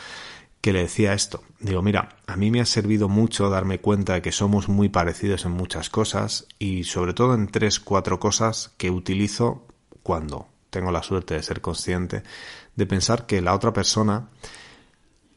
que 0.67 0.73
le 0.73 0.81
decía 0.81 1.13
esto. 1.13 1.45
Digo, 1.61 1.81
mira, 1.81 2.17
a 2.27 2.37
mí 2.37 2.51
me 2.51 2.61
ha 2.61 2.67
servido 2.67 3.09
mucho 3.09 3.49
darme 3.49 3.79
cuenta 3.79 4.15
de 4.15 4.21
que 4.21 4.33
somos 4.33 4.69
muy 4.69 4.89
parecidos 4.89 5.45
en 5.45 5.53
muchas 5.53 5.91
cosas 5.91 6.49
y 6.59 6.83
sobre 6.83 7.15
todo 7.15 7.35
en 7.35 7.47
tres, 7.47 7.79
cuatro 7.79 8.19
cosas 8.19 8.75
que 8.77 8.91
utilizo 8.91 9.65
cuando 10.03 10.49
tengo 10.71 10.91
la 10.91 11.05
suerte 11.05 11.35
de 11.35 11.45
ser 11.45 11.61
consciente 11.61 12.25
de 12.75 12.85
pensar 12.85 13.27
que 13.27 13.41
la 13.43 13.55
otra 13.55 13.73
persona 13.73 14.31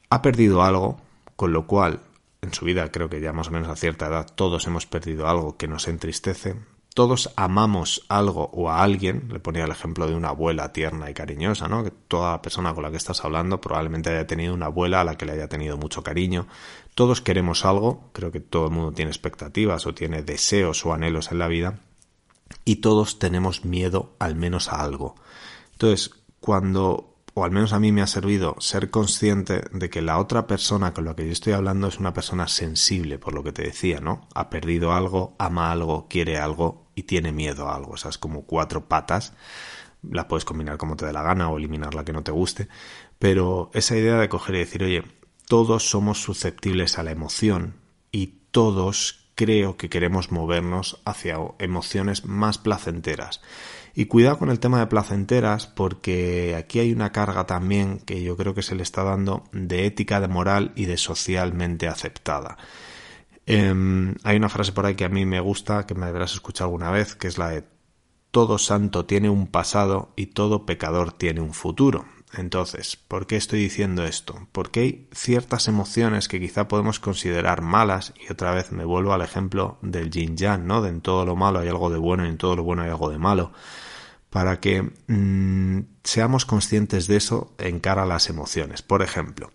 ha 0.10 0.24
perdido 0.24 0.64
algo, 0.64 1.00
con 1.36 1.54
lo 1.54 1.68
cual 1.68 2.00
en 2.42 2.52
su 2.52 2.66
vida 2.66 2.92
creo 2.92 3.08
que 3.08 3.22
ya 3.22 3.32
más 3.32 3.50
o 3.50 3.52
menos 3.52 3.68
a 3.68 3.76
cierta 3.76 4.08
edad 4.08 4.26
todos 4.34 4.66
hemos 4.66 4.88
perdido 4.88 5.28
algo 5.28 5.58
que 5.58 5.68
nos 5.68 5.88
entristece, 5.88 6.56
todos 7.00 7.32
amamos 7.38 8.04
algo 8.10 8.50
o 8.52 8.70
a 8.70 8.84
alguien, 8.84 9.30
le 9.32 9.40
ponía 9.40 9.64
el 9.64 9.72
ejemplo 9.72 10.06
de 10.06 10.16
una 10.16 10.32
abuela 10.32 10.74
tierna 10.74 11.10
y 11.10 11.14
cariñosa, 11.14 11.70
¿no? 11.70 11.82
Que 11.82 11.92
toda 11.92 12.42
persona 12.42 12.74
con 12.74 12.84
la 12.84 12.92
que 12.92 12.98
estás 12.98 13.24
hablando 13.24 13.62
probablemente 13.62 14.10
haya 14.10 14.28
tenido 14.28 14.54
una 14.54 14.66
abuela 14.66 15.00
a 15.00 15.06
la 15.06 15.16
que 15.16 15.26
le 15.26 15.32
haya 15.32 15.48
tenido 15.48 15.78
mucho 15.78 16.04
cariño. 16.04 16.48
Todos 16.96 17.22
queremos 17.22 17.64
algo, 17.64 18.10
creo 18.12 18.34
que 18.34 18.42
todo 18.42 18.66
el 18.66 18.74
mundo 18.74 18.92
tiene 18.92 19.12
expectativas 19.12 19.88
o 19.88 19.94
tiene 19.94 20.24
deseos 20.24 20.86
o 20.86 20.92
anhelos 20.92 21.32
en 21.32 21.40
la 21.40 21.48
vida, 21.48 21.80
y 22.66 22.82
todos 22.82 23.18
tenemos 23.18 23.64
miedo 23.64 24.18
al 24.20 24.36
menos 24.36 24.68
a 24.68 24.82
algo. 24.82 25.16
Entonces, 25.72 26.12
cuando 26.42 27.10
o 27.34 27.46
al 27.46 27.52
menos 27.52 27.72
a 27.72 27.80
mí 27.80 27.94
me 27.94 28.02
ha 28.02 28.08
servido 28.08 28.56
ser 28.60 28.90
consciente 28.90 29.64
de 29.72 29.90
que 29.90 30.02
la 30.02 30.20
otra 30.20 30.46
persona 30.46 30.94
con 30.94 31.06
la 31.06 31.16
que 31.16 31.26
yo 31.26 31.32
estoy 31.32 31.54
hablando 31.54 31.88
es 31.88 31.98
una 31.98 32.14
persona 32.14 32.50
sensible, 32.50 33.18
por 33.18 33.34
lo 33.34 33.44
que 33.44 33.54
te 33.54 33.64
decía, 33.64 34.02
¿no? 34.02 34.28
Ha 34.36 34.50
perdido 34.50 34.92
algo, 34.92 35.36
ama 35.40 35.72
algo, 35.72 36.08
quiere 36.10 36.38
algo 36.38 36.89
y 37.00 37.04
tiene 37.04 37.32
miedo 37.32 37.70
a 37.70 37.76
algo. 37.76 37.96
Esas 37.96 38.18
como 38.18 38.44
cuatro 38.44 38.88
patas. 38.88 39.34
La 40.02 40.28
puedes 40.28 40.46
combinar 40.46 40.78
como 40.78 40.96
te 40.96 41.06
dé 41.06 41.14
la 41.14 41.24
gana 41.24 41.50
o 41.50 41.58
eliminar 41.58 41.94
la 41.94 42.06
que 42.06 42.14
no 42.14 42.24
te 42.24 42.32
guste. 42.32 42.68
Pero 43.18 43.72
esa 43.74 43.98
idea 43.98 44.18
de 44.18 44.30
coger 44.30 44.56
y 44.56 44.60
decir, 44.60 44.84
oye, 44.84 45.04
todos 45.48 45.90
somos 45.90 46.22
susceptibles 46.22 46.98
a 46.98 47.04
la 47.04 47.12
emoción 47.12 47.76
y 48.12 48.40
todos 48.52 49.32
creo 49.36 49.78
que 49.78 49.90
queremos 49.90 50.32
movernos 50.32 51.02
hacia 51.06 51.38
emociones 51.60 52.26
más 52.26 52.58
placenteras. 52.58 53.42
Y 53.96 54.06
cuidado 54.06 54.38
con 54.38 54.50
el 54.50 54.60
tema 54.60 54.80
de 54.80 54.88
placenteras 54.88 55.68
porque 55.68 56.56
aquí 56.58 56.80
hay 56.80 56.92
una 56.92 57.12
carga 57.12 57.46
también 57.46 58.00
que 58.00 58.22
yo 58.22 58.38
creo 58.38 58.54
que 58.54 58.62
se 58.62 58.76
le 58.76 58.84
está 58.84 59.04
dando 59.04 59.44
de 59.52 59.86
ética, 59.86 60.20
de 60.20 60.28
moral 60.28 60.72
y 60.76 60.86
de 60.86 60.98
socialmente 60.98 61.88
aceptada. 61.88 62.58
Em, 63.52 64.14
hay 64.24 64.38
una 64.38 64.48
frase 64.48 64.74
por 64.74 64.86
ahí 64.86 64.94
que 64.94 65.06
a 65.06 65.10
mí 65.10 65.26
me 65.26 65.40
gusta, 65.40 65.88
que 65.88 65.96
me 65.96 66.06
deberás 66.06 66.34
escuchar 66.34 66.66
alguna 66.66 66.92
vez, 66.92 67.16
que 67.16 67.28
es 67.28 67.40
la 67.40 67.50
de 67.50 67.64
todo 68.30 68.60
santo 68.60 69.08
tiene 69.08 69.28
un 69.28 69.48
pasado 69.48 70.14
y 70.16 70.28
todo 70.28 70.68
pecador 70.68 71.14
tiene 71.14 71.42
un 71.42 71.56
futuro. 71.56 72.06
Entonces, 72.34 72.96
¿por 72.96 73.26
qué 73.26 73.38
estoy 73.38 73.62
diciendo 73.62 74.06
esto? 74.06 74.48
Porque 74.52 74.80
hay 74.82 75.08
ciertas 75.14 75.68
emociones 75.68 76.28
que 76.28 76.40
quizá 76.40 76.68
podemos 76.68 77.00
considerar 77.00 77.64
malas, 77.64 78.14
y 78.24 78.32
otra 78.32 78.54
vez 78.54 78.72
me 78.72 78.86
vuelvo 78.86 79.14
al 79.14 79.24
ejemplo 79.24 79.80
del 79.82 80.12
yin 80.12 80.38
yang, 80.38 80.68
¿no? 80.68 80.84
De 80.84 80.90
en 80.90 81.02
todo 81.02 81.26
lo 81.26 81.36
malo 81.36 81.58
hay 81.58 81.70
algo 81.70 81.90
de 81.90 81.98
bueno 81.98 82.28
y 82.28 82.30
en 82.30 82.38
todo 82.38 82.56
lo 82.56 82.62
bueno 82.62 82.84
hay 82.84 82.90
algo 82.90 83.10
de 83.10 83.18
malo. 83.18 83.52
Para 84.30 84.60
que 84.60 84.92
mm, 85.08 85.80
seamos 86.04 86.46
conscientes 86.46 87.08
de 87.08 87.16
eso 87.16 87.56
en 87.58 87.80
cara 87.80 88.04
a 88.04 88.06
las 88.06 88.30
emociones. 88.30 88.84
Por 88.84 89.02
ejemplo, 89.02 89.50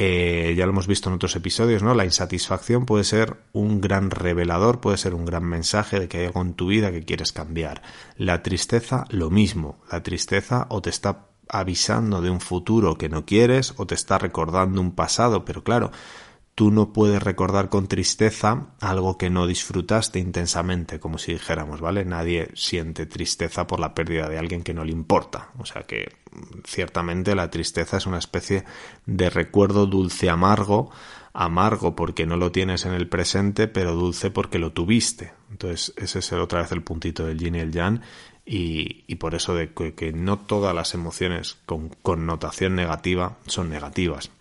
eh, 0.00 0.54
ya 0.56 0.64
lo 0.64 0.70
hemos 0.70 0.86
visto 0.86 1.08
en 1.08 1.16
otros 1.16 1.34
episodios, 1.34 1.82
¿no? 1.82 1.92
La 1.92 2.04
insatisfacción 2.04 2.86
puede 2.86 3.02
ser 3.02 3.36
un 3.52 3.80
gran 3.80 4.12
revelador, 4.12 4.80
puede 4.80 4.96
ser 4.96 5.12
un 5.12 5.24
gran 5.24 5.42
mensaje 5.44 5.98
de 5.98 6.06
que 6.06 6.18
hay 6.18 6.26
algo 6.26 6.40
en 6.40 6.54
tu 6.54 6.68
vida 6.68 6.92
que 6.92 7.04
quieres 7.04 7.32
cambiar. 7.32 7.82
La 8.16 8.44
tristeza, 8.44 9.06
lo 9.10 9.28
mismo. 9.28 9.80
La 9.90 10.04
tristeza 10.04 10.66
o 10.70 10.80
te 10.80 10.90
está 10.90 11.26
avisando 11.48 12.22
de 12.22 12.30
un 12.30 12.40
futuro 12.40 12.96
que 12.96 13.08
no 13.08 13.26
quieres 13.26 13.74
o 13.76 13.86
te 13.86 13.96
está 13.96 14.18
recordando 14.18 14.80
un 14.80 14.92
pasado, 14.92 15.44
pero 15.44 15.64
claro, 15.64 15.90
tú 16.58 16.72
no 16.72 16.92
puedes 16.92 17.22
recordar 17.22 17.68
con 17.68 17.86
tristeza 17.86 18.74
algo 18.80 19.16
que 19.16 19.30
no 19.30 19.46
disfrutaste 19.46 20.18
intensamente, 20.18 20.98
como 20.98 21.16
si 21.16 21.34
dijéramos, 21.34 21.80
¿vale? 21.80 22.04
Nadie 22.04 22.48
siente 22.54 23.06
tristeza 23.06 23.68
por 23.68 23.78
la 23.78 23.94
pérdida 23.94 24.28
de 24.28 24.38
alguien 24.38 24.64
que 24.64 24.74
no 24.74 24.84
le 24.84 24.90
importa. 24.90 25.52
O 25.58 25.64
sea 25.64 25.84
que 25.84 26.16
ciertamente 26.64 27.36
la 27.36 27.48
tristeza 27.48 27.98
es 27.98 28.06
una 28.06 28.18
especie 28.18 28.64
de 29.06 29.30
recuerdo 29.30 29.86
dulce 29.86 30.30
amargo, 30.30 30.90
amargo 31.32 31.94
porque 31.94 32.26
no 32.26 32.36
lo 32.36 32.50
tienes 32.50 32.86
en 32.86 32.92
el 32.92 33.08
presente, 33.08 33.68
pero 33.68 33.94
dulce 33.94 34.32
porque 34.32 34.58
lo 34.58 34.72
tuviste. 34.72 35.34
Entonces, 35.52 35.94
ese 35.96 36.18
es 36.18 36.32
otra 36.32 36.62
vez 36.62 36.72
el 36.72 36.82
puntito 36.82 37.24
del 37.24 37.38
yin 37.38 37.54
y 37.54 37.60
el 37.60 37.70
yang 37.70 38.00
y, 38.44 39.14
por 39.14 39.36
eso 39.36 39.54
de 39.54 39.72
que, 39.72 40.12
no 40.12 40.40
todas 40.40 40.74
las 40.74 40.92
emociones 40.94 41.58
con 41.66 41.90
connotación 42.02 42.74
negativa 42.74 43.36
son 43.46 43.70
negativas. 43.70 44.32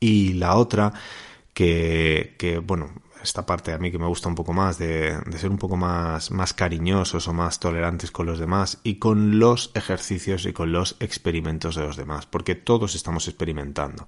Y 0.00 0.32
la 0.32 0.56
otra, 0.56 0.92
que, 1.52 2.62
bueno, 2.64 2.90
esta 3.22 3.44
parte 3.44 3.72
a 3.72 3.78
mí 3.78 3.90
que 3.90 3.98
me 3.98 4.06
gusta 4.06 4.28
un 4.28 4.34
poco 4.34 4.54
más, 4.54 4.78
de, 4.78 5.18
de, 5.18 5.38
ser 5.38 5.50
un 5.50 5.58
poco 5.58 5.76
más, 5.76 6.30
más 6.30 6.54
cariñosos 6.54 7.28
o 7.28 7.34
más 7.34 7.60
tolerantes 7.60 8.10
con 8.10 8.24
los 8.24 8.38
demás 8.38 8.78
y 8.82 8.94
con 8.94 9.38
los 9.38 9.70
ejercicios 9.74 10.46
y 10.46 10.54
con 10.54 10.72
los 10.72 10.96
experimentos 11.00 11.76
de 11.76 11.82
los 11.82 11.96
demás, 11.96 12.24
porque 12.24 12.54
todos 12.54 12.94
estamos 12.94 13.28
experimentando. 13.28 14.06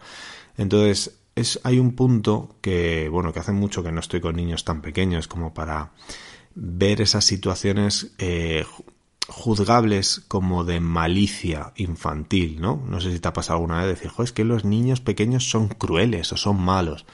Entonces, 0.56 1.18
es, 1.34 1.60
hay 1.62 1.78
un 1.78 1.94
punto 1.94 2.56
que, 2.60 3.08
bueno, 3.08 3.32
que 3.32 3.40
hace 3.40 3.52
mucho 3.52 3.82
que 3.82 3.92
no 3.92 4.00
estoy 4.00 4.20
con 4.20 4.36
niños 4.36 4.64
tan 4.64 4.80
pequeños 4.80 5.28
como 5.28 5.52
para 5.54 5.92
ver 6.54 7.00
esas 7.00 7.24
situaciones 7.24 8.12
eh, 8.18 8.64
juzgables 9.32 10.20
como 10.28 10.62
de 10.62 10.78
malicia 10.80 11.72
infantil, 11.76 12.60
¿no? 12.60 12.84
No 12.86 13.00
sé 13.00 13.10
si 13.10 13.18
te 13.18 13.28
ha 13.28 13.32
pasado 13.32 13.56
alguna 13.56 13.78
vez 13.78 13.98
decir, 13.98 14.12
es 14.22 14.32
que 14.32 14.44
los 14.44 14.64
niños 14.64 15.00
pequeños 15.00 15.48
son 15.48 15.68
crueles 15.68 16.32
o 16.32 16.36
son 16.36 16.60
malos. 16.60 17.06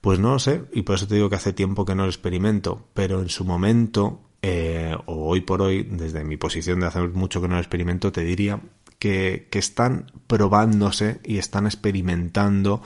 Pues 0.00 0.18
no 0.18 0.32
lo 0.32 0.38
sé, 0.38 0.64
y 0.72 0.82
por 0.82 0.94
eso 0.94 1.06
te 1.06 1.16
digo 1.16 1.28
que 1.28 1.36
hace 1.36 1.52
tiempo 1.52 1.84
que 1.84 1.94
no 1.94 2.04
lo 2.04 2.08
experimento, 2.08 2.86
pero 2.94 3.20
en 3.20 3.28
su 3.28 3.44
momento, 3.44 4.20
eh, 4.40 4.96
o 5.06 5.28
hoy 5.28 5.42
por 5.42 5.60
hoy, 5.60 5.82
desde 5.82 6.24
mi 6.24 6.36
posición 6.36 6.80
de 6.80 6.86
hace 6.86 7.00
mucho 7.00 7.42
que 7.42 7.48
no 7.48 7.54
lo 7.54 7.60
experimento, 7.60 8.12
te 8.12 8.22
diría 8.22 8.60
que, 8.98 9.48
que 9.50 9.58
están 9.58 10.10
probándose 10.26 11.20
y 11.24 11.38
están 11.38 11.66
experimentando 11.66 12.80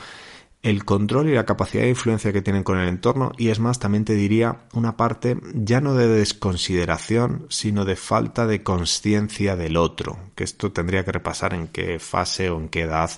el 0.65 0.87
control 0.87 1.29
y 1.29 1.35
la 1.35 1.45
capacidad 1.45 1.83
de 1.83 1.91
influencia 1.91 2.33
que 2.33 2.41
tienen 2.41 2.65
con 2.65 2.79
el 2.79 2.89
entorno 2.89 3.33
y 3.37 3.51
es 3.51 3.61
más, 3.61 3.79
también 3.79 4.07
te 4.07 4.15
diría 4.15 4.63
una 4.73 4.97
parte 4.97 5.37
ya 5.53 5.83
no 5.83 5.95
de 5.95 6.09
desconsideración, 6.09 7.47
sino 7.51 7.85
de 7.85 7.97
falta 7.97 8.47
de 8.47 8.63
conciencia 8.63 9.57
del 9.57 9.77
otro, 9.77 10.19
que 10.35 10.43
esto 10.43 10.73
tendría 10.73 11.05
que 11.05 11.13
repasar 11.13 11.53
en 11.53 11.69
qué 11.69 11.99
fase 11.99 12.49
o 12.49 12.59
en 12.59 12.71
qué 12.71 12.83
edad 12.83 13.11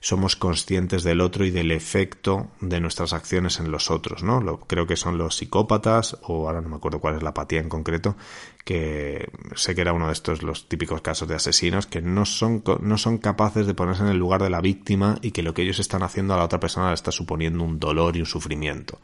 somos 0.00 0.36
conscientes 0.36 1.02
del 1.02 1.20
otro 1.20 1.44
y 1.44 1.50
del 1.50 1.70
efecto 1.70 2.48
de 2.60 2.80
nuestras 2.80 3.12
acciones 3.12 3.58
en 3.58 3.70
los 3.70 3.90
otros, 3.90 4.22
¿no? 4.22 4.60
Creo 4.60 4.86
que 4.86 4.96
son 4.96 5.18
los 5.18 5.36
psicópatas, 5.36 6.16
o 6.22 6.46
ahora 6.46 6.60
no 6.60 6.68
me 6.68 6.76
acuerdo 6.76 7.00
cuál 7.00 7.16
es 7.16 7.22
la 7.22 7.30
apatía 7.30 7.60
en 7.60 7.68
concreto, 7.68 8.16
que 8.64 9.28
sé 9.54 9.74
que 9.74 9.80
era 9.80 9.92
uno 9.92 10.06
de 10.06 10.12
estos 10.12 10.42
los 10.42 10.68
típicos 10.68 11.00
casos 11.00 11.26
de 11.26 11.34
asesinos 11.34 11.86
que 11.86 12.02
no 12.02 12.24
son, 12.24 12.62
no 12.80 12.98
son 12.98 13.18
capaces 13.18 13.66
de 13.66 13.74
ponerse 13.74 14.02
en 14.02 14.08
el 14.08 14.18
lugar 14.18 14.42
de 14.42 14.50
la 14.50 14.60
víctima 14.60 15.18
y 15.22 15.32
que 15.32 15.42
lo 15.42 15.54
que 15.54 15.62
ellos 15.62 15.80
están 15.80 16.02
haciendo 16.02 16.34
a 16.34 16.36
la 16.36 16.44
otra 16.44 16.60
persona 16.60 16.88
le 16.88 16.94
está 16.94 17.10
suponiendo 17.10 17.64
un 17.64 17.80
dolor 17.80 18.16
y 18.16 18.20
un 18.20 18.26
sufrimiento. 18.26 19.00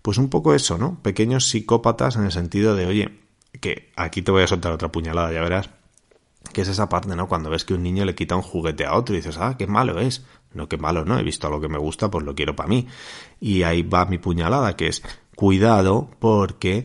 Pues 0.00 0.18
un 0.18 0.28
poco 0.28 0.54
eso, 0.54 0.78
¿no? 0.78 0.98
Pequeños 1.02 1.46
psicópatas 1.46 2.16
en 2.16 2.24
el 2.24 2.32
sentido 2.32 2.74
de, 2.74 2.86
oye, 2.86 3.18
que 3.60 3.92
aquí 3.96 4.22
te 4.22 4.32
voy 4.32 4.42
a 4.42 4.48
soltar 4.48 4.72
otra 4.72 4.90
puñalada, 4.90 5.32
ya 5.32 5.42
verás, 5.42 5.70
que 6.52 6.62
es 6.62 6.68
esa 6.68 6.88
parte, 6.88 7.14
¿no? 7.16 7.28
Cuando 7.28 7.50
ves 7.50 7.64
que 7.64 7.74
un 7.74 7.82
niño 7.82 8.04
le 8.04 8.14
quita 8.14 8.36
un 8.36 8.42
juguete 8.42 8.84
a 8.86 8.94
otro 8.94 9.14
y 9.14 9.18
dices, 9.18 9.38
ah, 9.38 9.56
qué 9.58 9.66
malo 9.66 9.98
es. 9.98 10.24
No, 10.54 10.68
qué 10.68 10.76
malo, 10.76 11.04
¿no? 11.04 11.18
He 11.18 11.22
visto 11.22 11.46
algo 11.46 11.60
que 11.60 11.68
me 11.68 11.78
gusta, 11.78 12.10
pues 12.10 12.24
lo 12.24 12.34
quiero 12.34 12.54
para 12.54 12.68
mí. 12.68 12.86
Y 13.40 13.62
ahí 13.62 13.82
va 13.82 14.04
mi 14.04 14.18
puñalada, 14.18 14.76
que 14.76 14.88
es 14.88 15.02
cuidado 15.34 16.10
porque 16.18 16.84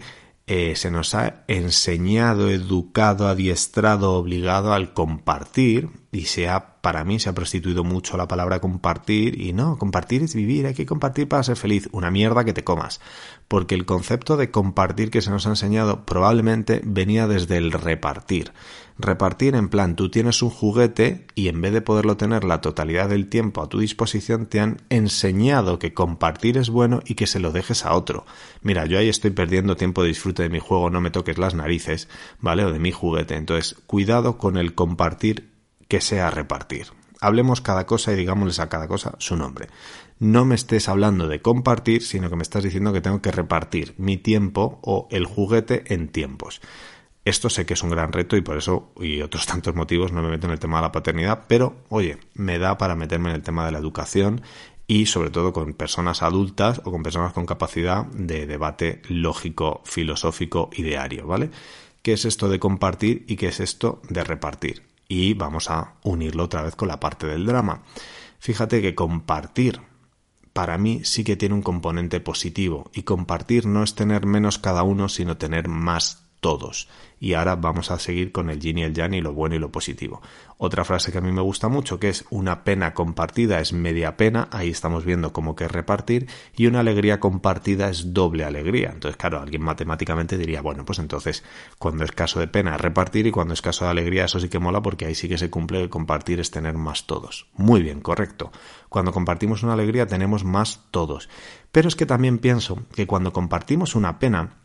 eh, 0.49 0.77
se 0.77 0.89
nos 0.91 1.13
ha 1.13 1.43
enseñado, 1.49 2.49
educado, 2.49 3.27
adiestrado, 3.27 4.13
obligado 4.13 4.71
al 4.71 4.93
compartir 4.93 5.89
y 6.09 6.25
se 6.25 6.47
ha, 6.47 6.79
para 6.79 7.03
mí 7.03 7.19
se 7.19 7.27
ha 7.27 7.33
prostituido 7.33 7.83
mucho 7.83 8.15
la 8.15 8.29
palabra 8.29 8.61
compartir 8.61 9.41
y 9.41 9.51
no, 9.51 9.77
compartir 9.77 10.23
es 10.23 10.35
vivir, 10.35 10.65
hay 10.65 10.73
que 10.73 10.85
compartir 10.85 11.27
para 11.27 11.43
ser 11.43 11.57
feliz, 11.57 11.89
una 11.91 12.11
mierda 12.11 12.45
que 12.45 12.53
te 12.53 12.63
comas, 12.63 13.01
porque 13.47 13.75
el 13.75 13.85
concepto 13.85 14.37
de 14.37 14.51
compartir 14.51 15.09
que 15.09 15.21
se 15.21 15.29
nos 15.29 15.45
ha 15.47 15.51
enseñado 15.51 16.05
probablemente 16.05 16.81
venía 16.83 17.27
desde 17.27 17.57
el 17.57 17.71
repartir. 17.71 18.51
Repartir 18.99 19.55
en 19.55 19.69
plan, 19.69 19.95
tú 19.95 20.09
tienes 20.09 20.41
un 20.41 20.49
juguete 20.49 21.27
y 21.35 21.49
en 21.49 21.61
vez 21.61 21.71
de 21.71 21.81
poderlo 21.81 22.17
tener 22.17 22.43
la 22.43 22.61
totalidad 22.61 23.09
del 23.09 23.29
tiempo 23.29 23.61
a 23.61 23.69
tu 23.69 23.79
disposición, 23.79 24.47
te 24.47 24.59
han 24.59 24.77
enseñado 24.89 25.77
que 25.77 25.93
compartir 25.93 26.57
es 26.57 26.69
bueno 26.69 27.01
y 27.05 27.13
que 27.13 27.27
se 27.27 27.39
lo 27.39 27.51
dejes 27.51 27.85
a 27.85 27.93
otro. 27.93 28.25
Mira, 28.63 28.85
yo 28.87 28.97
ahí 28.97 29.07
estoy 29.07 29.31
perdiendo 29.31 29.75
tiempo 29.75 30.01
de 30.01 30.09
disfrute 30.09 30.43
de 30.43 30.49
mi 30.49 30.59
juego, 30.59 30.89
no 30.89 30.99
me 30.99 31.11
toques 31.11 31.37
las 31.37 31.53
narices, 31.53 32.09
¿vale? 32.39 32.65
O 32.65 32.71
de 32.71 32.79
mi 32.79 32.91
juguete. 32.91 33.35
Entonces, 33.35 33.75
cuidado 33.85 34.37
con 34.39 34.57
el 34.57 34.73
compartir 34.73 35.51
que 35.87 36.01
sea 36.01 36.31
repartir. 36.31 36.87
Hablemos 37.19 37.61
cada 37.61 37.85
cosa 37.85 38.11
y 38.13 38.15
digámosles 38.15 38.59
a 38.59 38.69
cada 38.69 38.87
cosa 38.87 39.15
su 39.19 39.35
nombre. 39.35 39.67
No 40.19 40.45
me 40.45 40.55
estés 40.55 40.89
hablando 40.89 41.27
de 41.27 41.41
compartir, 41.41 42.03
sino 42.03 42.29
que 42.29 42.35
me 42.35 42.43
estás 42.43 42.63
diciendo 42.63 42.93
que 42.93 43.01
tengo 43.01 43.21
que 43.21 43.31
repartir 43.31 43.95
mi 43.97 44.17
tiempo 44.17 44.79
o 44.81 45.07
el 45.11 45.25
juguete 45.25 45.93
en 45.93 46.09
tiempos. 46.09 46.61
Esto 47.25 47.49
sé 47.49 47.65
que 47.65 47.73
es 47.73 47.83
un 47.83 47.89
gran 47.89 48.13
reto 48.13 48.37
y 48.37 48.41
por 48.41 48.57
eso 48.57 48.91
y 48.99 49.21
otros 49.21 49.45
tantos 49.47 49.75
motivos 49.75 50.11
no 50.11 50.21
me 50.21 50.29
meto 50.29 50.47
en 50.47 50.53
el 50.53 50.59
tema 50.59 50.77
de 50.77 50.83
la 50.83 50.91
paternidad, 50.91 51.43
pero 51.47 51.75
oye, 51.89 52.17
me 52.33 52.57
da 52.57 52.77
para 52.77 52.95
meterme 52.95 53.29
en 53.29 53.35
el 53.35 53.43
tema 53.43 53.65
de 53.65 53.71
la 53.71 53.79
educación 53.79 54.41
y 54.87 55.07
sobre 55.07 55.29
todo 55.29 55.51
con 55.51 55.73
personas 55.73 56.23
adultas 56.23 56.81
o 56.85 56.91
con 56.91 57.03
personas 57.03 57.33
con 57.33 57.45
capacidad 57.45 58.05
de 58.05 58.47
debate 58.47 59.01
lógico, 59.09 59.81
filosófico 59.83 60.69
y 60.73 60.83
diario, 60.83 61.27
¿vale? 61.27 61.49
¿Qué 62.01 62.13
es 62.13 62.23
esto 62.23 62.47
de 62.47 62.59
compartir 62.59 63.25
y 63.27 63.35
qué 63.35 63.49
es 63.49 63.59
esto 63.59 64.01
de 64.07 64.23
repartir? 64.23 64.83
Y 65.07 65.33
vamos 65.33 65.69
a 65.69 65.95
unirlo 66.03 66.43
otra 66.43 66.61
vez 66.61 66.75
con 66.75 66.87
la 66.87 66.99
parte 66.99 67.27
del 67.27 67.45
drama. 67.45 67.83
Fíjate 68.39 68.81
que 68.81 68.95
compartir 68.95 69.81
para 70.53 70.77
mí 70.77 71.01
sí 71.03 71.23
que 71.23 71.37
tiene 71.37 71.53
un 71.53 71.61
componente 71.61 72.19
positivo 72.19 72.89
y 72.91 73.03
compartir 73.03 73.67
no 73.67 73.83
es 73.83 73.93
tener 73.93 74.25
menos 74.25 74.57
cada 74.57 74.81
uno, 74.81 75.07
sino 75.07 75.37
tener 75.37 75.67
más 75.67 76.26
todos. 76.47 76.87
Y 77.19 77.33
ahora 77.33 77.57
vamos 77.57 77.91
a 77.91 77.99
seguir 77.99 78.31
con 78.31 78.49
el 78.49 78.61
yin 78.61 78.77
y 78.77 78.83
el 78.83 78.93
yang 78.93 79.13
y 79.13 79.19
lo 79.19 79.33
bueno 79.33 79.55
y 79.55 79.59
lo 79.59 79.69
positivo. 79.69 80.21
Otra 80.57 80.85
frase 80.85 81.11
que 81.11 81.17
a 81.17 81.21
mí 81.21 81.33
me 81.33 81.41
gusta 81.41 81.67
mucho, 81.67 81.99
que 81.99 82.07
es 82.07 82.23
una 82.29 82.63
pena 82.63 82.93
compartida 82.93 83.59
es 83.59 83.73
media 83.73 84.15
pena, 84.15 84.47
ahí 84.53 84.69
estamos 84.69 85.03
viendo 85.03 85.33
cómo 85.33 85.57
que 85.57 85.67
repartir, 85.67 86.29
y 86.55 86.67
una 86.67 86.79
alegría 86.79 87.19
compartida 87.19 87.89
es 87.89 88.13
doble 88.13 88.45
alegría. 88.45 88.91
Entonces, 88.93 89.17
claro, 89.17 89.41
alguien 89.41 89.61
matemáticamente 89.61 90.37
diría, 90.37 90.61
bueno, 90.61 90.85
pues 90.85 90.99
entonces, 90.99 91.43
cuando 91.79 92.05
es 92.05 92.13
caso 92.13 92.39
de 92.39 92.47
pena 92.47 92.75
es 92.75 92.81
repartir 92.81 93.27
y 93.27 93.31
cuando 93.31 93.53
es 93.53 93.61
caso 93.61 93.83
de 93.83 93.91
alegría, 93.91 94.23
eso 94.23 94.39
sí 94.39 94.47
que 94.47 94.59
mola 94.59 94.81
porque 94.81 95.05
ahí 95.05 95.15
sí 95.15 95.27
que 95.27 95.37
se 95.37 95.49
cumple 95.49 95.81
que 95.81 95.89
compartir 95.89 96.39
es 96.39 96.49
tener 96.49 96.75
más 96.75 97.07
todos. 97.07 97.47
Muy 97.55 97.81
bien, 97.81 97.99
correcto. 97.99 98.53
Cuando 98.87 99.11
compartimos 99.11 99.63
una 99.63 99.73
alegría 99.73 100.07
tenemos 100.07 100.45
más 100.45 100.79
todos. 100.91 101.27
Pero 101.73 101.89
es 101.89 101.97
que 101.97 102.05
también 102.05 102.37
pienso 102.37 102.83
que 102.95 103.05
cuando 103.05 103.33
compartimos 103.33 103.95
una 103.95 104.17
pena, 104.17 104.61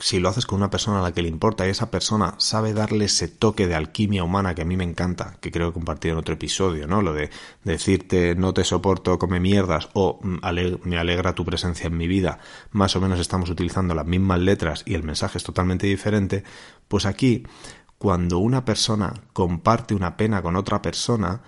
si 0.00 0.20
lo 0.20 0.28
haces 0.28 0.46
con 0.46 0.58
una 0.58 0.70
persona 0.70 1.00
a 1.00 1.02
la 1.02 1.12
que 1.12 1.22
le 1.22 1.28
importa 1.28 1.66
y 1.66 1.70
esa 1.70 1.90
persona 1.90 2.34
sabe 2.38 2.72
darle 2.72 3.06
ese 3.06 3.26
toque 3.26 3.66
de 3.66 3.74
alquimia 3.74 4.22
humana 4.22 4.54
que 4.54 4.62
a 4.62 4.64
mí 4.64 4.76
me 4.76 4.84
encanta, 4.84 5.36
que 5.40 5.50
creo 5.50 5.68
que 5.68 5.74
compartí 5.74 6.08
en 6.08 6.16
otro 6.16 6.34
episodio, 6.34 6.86
¿no? 6.86 7.02
Lo 7.02 7.12
de 7.12 7.30
decirte 7.64 8.36
no 8.36 8.54
te 8.54 8.62
soporto, 8.62 9.18
come 9.18 9.40
mierdas 9.40 9.88
o 9.94 10.20
mm, 10.22 10.38
me 10.84 10.98
alegra 10.98 11.34
tu 11.34 11.44
presencia 11.44 11.88
en 11.88 11.96
mi 11.96 12.06
vida, 12.06 12.38
más 12.70 12.94
o 12.94 13.00
menos 13.00 13.18
estamos 13.18 13.50
utilizando 13.50 13.94
las 13.94 14.06
mismas 14.06 14.38
letras 14.38 14.84
y 14.86 14.94
el 14.94 15.02
mensaje 15.02 15.38
es 15.38 15.44
totalmente 15.44 15.88
diferente, 15.88 16.44
pues 16.86 17.04
aquí, 17.04 17.44
cuando 17.98 18.38
una 18.38 18.64
persona 18.64 19.14
comparte 19.32 19.94
una 19.94 20.16
pena 20.16 20.42
con 20.42 20.54
otra 20.54 20.80
persona, 20.80 21.42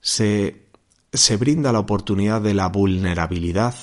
se, 0.00 0.68
se 1.12 1.36
brinda 1.36 1.72
la 1.72 1.80
oportunidad 1.80 2.40
de 2.40 2.54
la 2.54 2.68
vulnerabilidad 2.68 3.74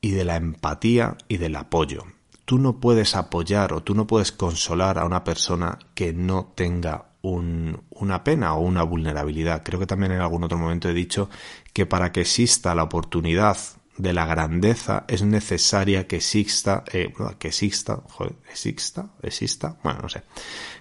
y 0.00 0.10
de 0.10 0.24
la 0.24 0.36
empatía 0.36 1.16
y 1.28 1.36
del 1.36 1.54
apoyo 1.54 2.04
tú 2.50 2.58
no 2.58 2.80
puedes 2.80 3.14
apoyar 3.14 3.72
o 3.72 3.84
tú 3.84 3.94
no 3.94 4.08
puedes 4.08 4.32
consolar 4.32 4.98
a 4.98 5.04
una 5.04 5.22
persona 5.22 5.78
que 5.94 6.12
no 6.12 6.52
tenga 6.56 7.12
una 7.22 8.24
pena 8.24 8.54
o 8.54 8.62
una 8.62 8.82
vulnerabilidad. 8.82 9.62
Creo 9.62 9.78
que 9.78 9.86
también 9.86 10.10
en 10.10 10.20
algún 10.20 10.42
otro 10.42 10.58
momento 10.58 10.88
he 10.88 10.92
dicho 10.92 11.30
que 11.72 11.86
para 11.86 12.10
que 12.10 12.22
exista 12.22 12.74
la 12.74 12.82
oportunidad 12.82 13.56
de 13.98 14.12
la 14.12 14.26
grandeza 14.26 15.04
es 15.06 15.22
necesaria 15.22 16.08
que 16.08 16.16
exista, 16.16 16.82
eh, 16.92 17.14
que 17.38 17.46
exista, 17.46 18.02
joder, 18.08 18.34
exista, 18.50 19.10
exista, 19.22 19.76
bueno, 19.84 20.00
no 20.02 20.08
sé, 20.08 20.24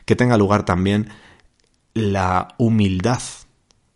que 0.05 0.15
tenga 0.15 0.37
lugar 0.37 0.65
también 0.65 1.09
la 1.93 2.55
humildad 2.57 3.21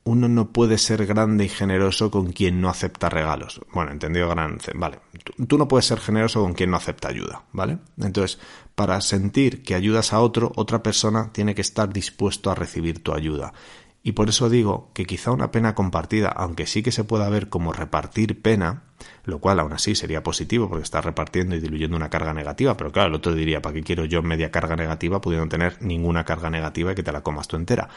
uno 0.06 0.28
no 0.28 0.52
puede 0.52 0.78
ser 0.78 1.06
grande 1.06 1.46
y 1.46 1.50
generoso 1.50 2.12
con 2.12 2.34
quien 2.34 2.60
no 2.60 2.70
acepta 2.70 3.10
regalos. 3.10 3.62
Bueno, 3.74 3.92
entendido 3.92 4.30
grande, 4.30 4.66
vale. 4.76 5.00
Tú 5.48 5.58
no 5.58 5.68
puedes 5.68 5.86
ser 5.86 6.00
generoso 6.00 6.42
con 6.42 6.54
quien 6.54 6.72
no 6.72 6.78
acepta 6.78 7.08
ayuda, 7.08 7.44
¿vale? 7.54 7.78
Entonces, 7.98 8.40
para 8.76 9.00
sentir 9.02 9.64
que 9.64 9.76
ayudas 9.76 10.12
a 10.12 10.20
otro, 10.20 10.52
otra 10.56 10.84
persona 10.84 11.32
tiene 11.32 11.56
que 11.56 11.62
estar 11.62 11.94
dispuesto 11.94 12.52
a 12.52 12.56
recibir 12.56 13.02
tu 13.02 13.14
ayuda. 13.14 13.54
Y 14.06 14.12
por 14.12 14.28
eso 14.28 14.50
digo 14.50 14.92
que 14.94 15.06
quizá 15.06 15.32
una 15.32 15.52
pena 15.52 15.76
compartida, 15.76 16.28
aunque 16.28 16.68
sí 16.68 16.84
que 16.84 16.92
se 16.92 17.06
pueda 17.06 17.30
ver 17.30 17.48
como 17.48 17.72
repartir 17.72 18.42
pena, 18.42 18.84
lo 19.24 19.40
cual 19.40 19.62
aún 19.62 19.72
así 19.72 19.96
sería 19.96 20.24
positivo 20.24 20.68
porque 20.68 20.84
estás 20.84 21.06
repartiendo 21.06 21.56
y 21.56 21.62
diluyendo 21.62 21.96
una 21.96 22.10
carga 22.10 22.34
negativa, 22.34 22.76
pero 22.76 22.92
claro, 22.92 23.08
el 23.08 23.16
otro 23.16 23.34
diría, 23.34 23.62
¿para 23.62 23.76
qué 23.76 23.84
quiero 23.84 24.04
yo 24.04 24.22
media 24.22 24.52
carga 24.52 24.76
negativa 24.76 25.22
pudiendo 25.22 25.48
tener 25.48 25.82
ninguna 25.82 26.26
carga 26.26 26.50
negativa 26.50 26.92
y 26.92 26.96
que 26.96 27.04
te 27.04 27.14
la 27.14 27.22
comas 27.22 27.48
tú 27.48 27.56
entera? 27.56 27.88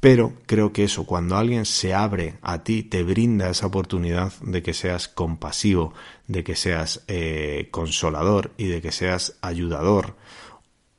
Pero 0.00 0.34
creo 0.46 0.72
que 0.72 0.84
eso, 0.84 1.06
cuando 1.06 1.36
alguien 1.36 1.64
se 1.64 1.92
abre 1.92 2.38
a 2.40 2.62
ti, 2.62 2.84
te 2.84 3.02
brinda 3.02 3.50
esa 3.50 3.66
oportunidad 3.66 4.32
de 4.42 4.62
que 4.62 4.72
seas 4.72 5.08
compasivo, 5.08 5.92
de 6.28 6.44
que 6.44 6.54
seas 6.54 7.04
eh, 7.08 7.68
consolador 7.72 8.52
y 8.56 8.68
de 8.68 8.80
que 8.80 8.92
seas 8.92 9.38
ayudador. 9.40 10.14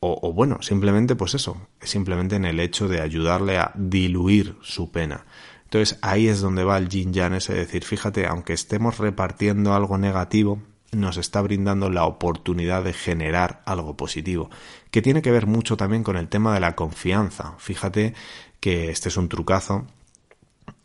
O, 0.02 0.32
bueno, 0.32 0.62
simplemente 0.62 1.16
pues 1.16 1.34
eso, 1.34 1.68
simplemente 1.82 2.38
en 2.38 2.46
el 2.46 2.62
hecho 2.62 2.88
de 2.88 3.02
ayudarle 3.02 3.58
a 3.58 3.74
diluir 3.76 4.56
su 4.62 4.92
pena. 4.92 5.26
Entonces 5.66 6.00
ahí 6.02 6.28
es 6.28 6.40
donde 6.40 6.64
va 6.64 6.78
el 6.78 6.88
yin 6.88 7.14
yang, 7.14 7.34
es 7.34 7.48
decir, 7.48 7.84
fíjate, 7.84 8.26
aunque 8.26 8.54
estemos 8.54 8.98
repartiendo 8.98 9.74
algo 9.74 9.98
negativo, 9.98 10.62
nos 10.92 11.18
está 11.18 11.42
brindando 11.42 11.90
la 11.90 12.06
oportunidad 12.06 12.84
de 12.84 12.94
generar 12.94 13.62
algo 13.66 13.96
positivo, 13.96 14.50
que 14.92 15.02
tiene 15.02 15.22
que 15.22 15.32
ver 15.32 15.48
mucho 15.48 15.78
también 15.78 16.04
con 16.04 16.18
el 16.18 16.28
tema 16.28 16.54
de 16.54 16.60
la 16.60 16.76
confianza. 16.76 17.56
Fíjate 17.58 18.14
que 18.60 18.90
este 18.90 19.10
es 19.10 19.18
un 19.18 19.30
trucazo 19.30 19.86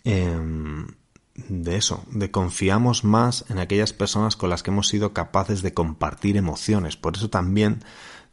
em, 0.04 0.86
de 1.34 1.76
eso, 1.76 2.04
de 2.10 2.30
confiamos 2.30 3.04
más 3.04 3.44
en 3.48 3.58
aquellas 3.58 3.92
personas 3.92 4.36
con 4.36 4.50
las 4.50 4.62
que 4.62 4.70
hemos 4.70 4.88
sido 4.88 5.12
capaces 5.12 5.62
de 5.62 5.74
compartir 5.74 6.36
emociones. 6.36 6.96
Por 6.96 7.16
eso 7.16 7.30
también 7.30 7.82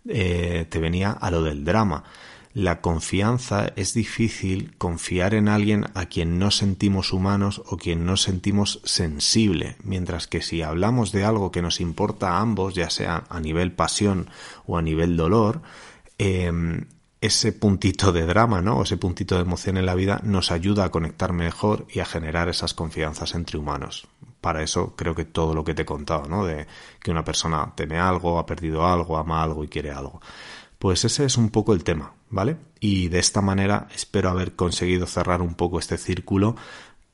eh, 0.08 0.66
te 0.70 0.80
venía 0.80 1.12
a 1.12 1.32
lo 1.32 1.42
del 1.42 1.64
drama. 1.64 2.04
La 2.54 2.82
confianza 2.82 3.72
es 3.78 3.94
difícil 3.94 4.76
confiar 4.78 5.34
en 5.34 5.48
alguien 5.48 5.86
a 5.94 6.08
quien 6.08 6.38
no 6.38 6.52
sentimos 6.52 7.14
humanos 7.14 7.62
o 7.66 7.78
quien 7.78 8.06
no 8.06 8.18
sentimos 8.18 8.82
sensible, 8.84 9.78
mientras 9.84 10.28
que 10.28 10.42
si 10.42 10.62
hablamos 10.62 11.14
de 11.14 11.24
algo 11.24 11.52
que 11.52 11.62
nos 11.62 11.80
importa 11.80 12.32
a 12.32 12.42
ambos, 12.42 12.76
ya 12.76 12.90
sea 12.90 13.24
a 13.30 13.40
nivel 13.40 13.72
pasión 13.72 14.30
o 14.68 14.78
a 14.78 14.82
nivel 14.82 15.16
dolor, 15.16 15.62
eh, 16.18 16.52
ese 17.22 17.54
puntito 17.54 18.12
de 18.12 18.26
drama, 18.26 18.62
¿no? 18.62 18.80
O 18.80 18.84
ese 18.84 18.98
puntito 18.98 19.36
de 19.36 19.42
emoción 19.42 19.78
en 19.78 19.86
la 19.86 19.94
vida 19.94 20.20
nos 20.24 20.52
ayuda 20.52 20.86
a 20.86 20.92
conectar 20.92 21.34
mejor 21.34 21.86
y 21.88 22.00
a 22.00 22.06
generar 22.06 22.50
esas 22.50 22.74
confianzas 22.74 23.36
entre 23.36 23.60
humanos. 23.60 24.08
Para 24.42 24.64
eso 24.64 24.96
creo 24.96 25.14
que 25.14 25.24
todo 25.24 25.54
lo 25.54 25.64
que 25.64 25.76
te 25.76 25.84
he 25.84 25.86
contado, 25.86 26.28
¿no? 26.28 26.44
De 26.44 26.66
que 27.00 27.12
una 27.12 27.24
persona 27.24 27.74
teme 27.76 28.00
algo, 28.00 28.40
ha 28.40 28.46
perdido 28.48 28.88
algo, 28.88 29.18
ama 29.18 29.44
algo 29.44 29.64
y 29.64 29.68
quiere 29.68 29.92
algo. 29.92 30.20
Pues 30.82 31.06
ese 31.06 31.26
es 31.26 31.38
un 31.38 31.52
poco 31.52 31.74
el 31.74 31.84
tema, 31.84 32.16
¿vale? 32.32 32.58
Y 32.80 33.10
de 33.10 33.20
esta 33.20 33.40
manera 33.42 33.88
espero 33.94 34.30
haber 34.30 34.56
conseguido 34.56 35.06
cerrar 35.06 35.44
un 35.44 35.54
poco 35.54 35.78
este 35.78 35.96
círculo 36.00 36.56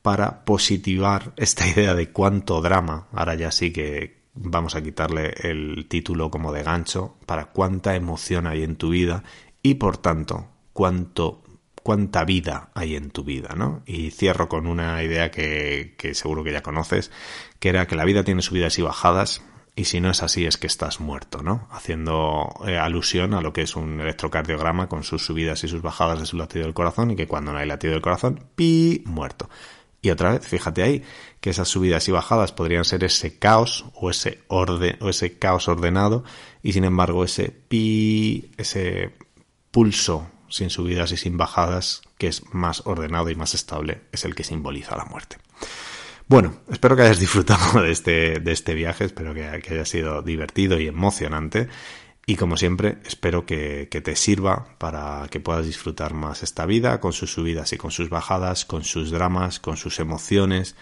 para 0.00 0.46
positivar 0.46 1.34
esta 1.36 1.68
idea 1.68 1.92
de 1.92 2.10
cuánto 2.10 2.62
drama, 2.62 3.08
ahora 3.12 3.34
ya 3.34 3.50
sí 3.50 3.70
que 3.70 4.22
vamos 4.32 4.74
a 4.74 4.80
quitarle 4.80 5.34
el 5.42 5.84
título 5.86 6.30
como 6.30 6.50
de 6.50 6.62
gancho, 6.62 7.16
para 7.26 7.50
cuánta 7.50 7.94
emoción 7.94 8.46
hay 8.46 8.62
en 8.62 8.76
tu 8.76 8.88
vida 8.88 9.22
y 9.62 9.74
por 9.74 9.98
tanto 9.98 10.48
cuánto 10.72 11.42
cuánta 11.82 12.24
vida 12.24 12.70
hay 12.72 12.96
en 12.96 13.10
tu 13.10 13.22
vida, 13.22 13.54
¿no? 13.54 13.82
Y 13.84 14.12
cierro 14.12 14.48
con 14.48 14.66
una 14.66 15.02
idea 15.02 15.30
que, 15.30 15.94
que 15.98 16.14
seguro 16.14 16.42
que 16.42 16.52
ya 16.52 16.62
conoces, 16.62 17.10
que 17.58 17.68
era 17.68 17.86
que 17.86 17.96
la 17.96 18.06
vida 18.06 18.24
tiene 18.24 18.40
subidas 18.40 18.78
y 18.78 18.82
bajadas, 18.82 19.42
y 19.78 19.84
si 19.84 20.00
no 20.00 20.10
es 20.10 20.24
así 20.24 20.44
es 20.44 20.56
que 20.56 20.66
estás 20.66 20.98
muerto, 20.98 21.40
¿no? 21.40 21.68
Haciendo 21.70 22.52
eh, 22.66 22.76
alusión 22.76 23.32
a 23.32 23.40
lo 23.40 23.52
que 23.52 23.62
es 23.62 23.76
un 23.76 24.00
electrocardiograma 24.00 24.88
con 24.88 25.04
sus 25.04 25.24
subidas 25.24 25.62
y 25.62 25.68
sus 25.68 25.82
bajadas 25.82 26.18
de 26.18 26.26
su 26.26 26.36
latido 26.36 26.64
del 26.64 26.74
corazón 26.74 27.12
y 27.12 27.16
que 27.16 27.28
cuando 27.28 27.52
no 27.52 27.58
hay 27.58 27.68
latido 27.68 27.92
del 27.92 28.02
corazón, 28.02 28.48
pi, 28.56 29.04
muerto. 29.06 29.48
Y 30.02 30.10
otra 30.10 30.32
vez, 30.32 30.48
fíjate 30.48 30.82
ahí, 30.82 31.04
que 31.40 31.50
esas 31.50 31.68
subidas 31.68 32.08
y 32.08 32.10
bajadas 32.10 32.50
podrían 32.50 32.84
ser 32.84 33.04
ese 33.04 33.38
caos 33.38 33.84
o 33.94 34.10
ese 34.10 34.42
orden 34.48 34.96
o 35.00 35.10
ese 35.10 35.38
caos 35.38 35.68
ordenado 35.68 36.24
y 36.60 36.72
sin 36.72 36.82
embargo 36.82 37.22
ese 37.22 37.50
pi, 37.50 38.50
ese 38.56 39.14
pulso 39.70 40.28
sin 40.48 40.70
subidas 40.70 41.12
y 41.12 41.16
sin 41.16 41.36
bajadas, 41.36 42.02
que 42.18 42.26
es 42.26 42.52
más 42.52 42.82
ordenado 42.84 43.30
y 43.30 43.36
más 43.36 43.54
estable, 43.54 44.00
es 44.10 44.24
el 44.24 44.34
que 44.34 44.42
simboliza 44.42 44.96
la 44.96 45.04
muerte. 45.04 45.36
Bueno, 46.28 46.54
espero 46.70 46.94
que 46.94 47.02
hayas 47.02 47.20
disfrutado 47.20 47.80
de 47.82 47.90
este, 47.90 48.38
de 48.38 48.52
este 48.52 48.74
viaje, 48.74 49.06
espero 49.06 49.32
que, 49.32 49.46
haya 49.46 49.84
sido 49.86 50.20
divertido 50.20 50.78
y 50.78 50.86
emocionante. 50.86 51.68
Y 52.26 52.36
como 52.36 52.58
siempre, 52.58 52.98
espero 53.06 53.46
que, 53.46 53.86
te 53.86 54.14
sirva 54.14 54.76
para 54.76 55.26
que 55.30 55.40
puedas 55.40 55.64
disfrutar 55.64 56.12
más 56.12 56.42
esta 56.42 56.66
vida, 56.66 57.00
con 57.00 57.14
sus 57.14 57.32
subidas 57.32 57.72
y 57.72 57.78
con 57.78 57.90
sus 57.90 58.10
bajadas, 58.10 58.66
con 58.66 58.84
sus 58.84 59.10
dramas, 59.10 59.58
con 59.58 59.78
sus 59.78 60.00
emociones, 60.00 60.76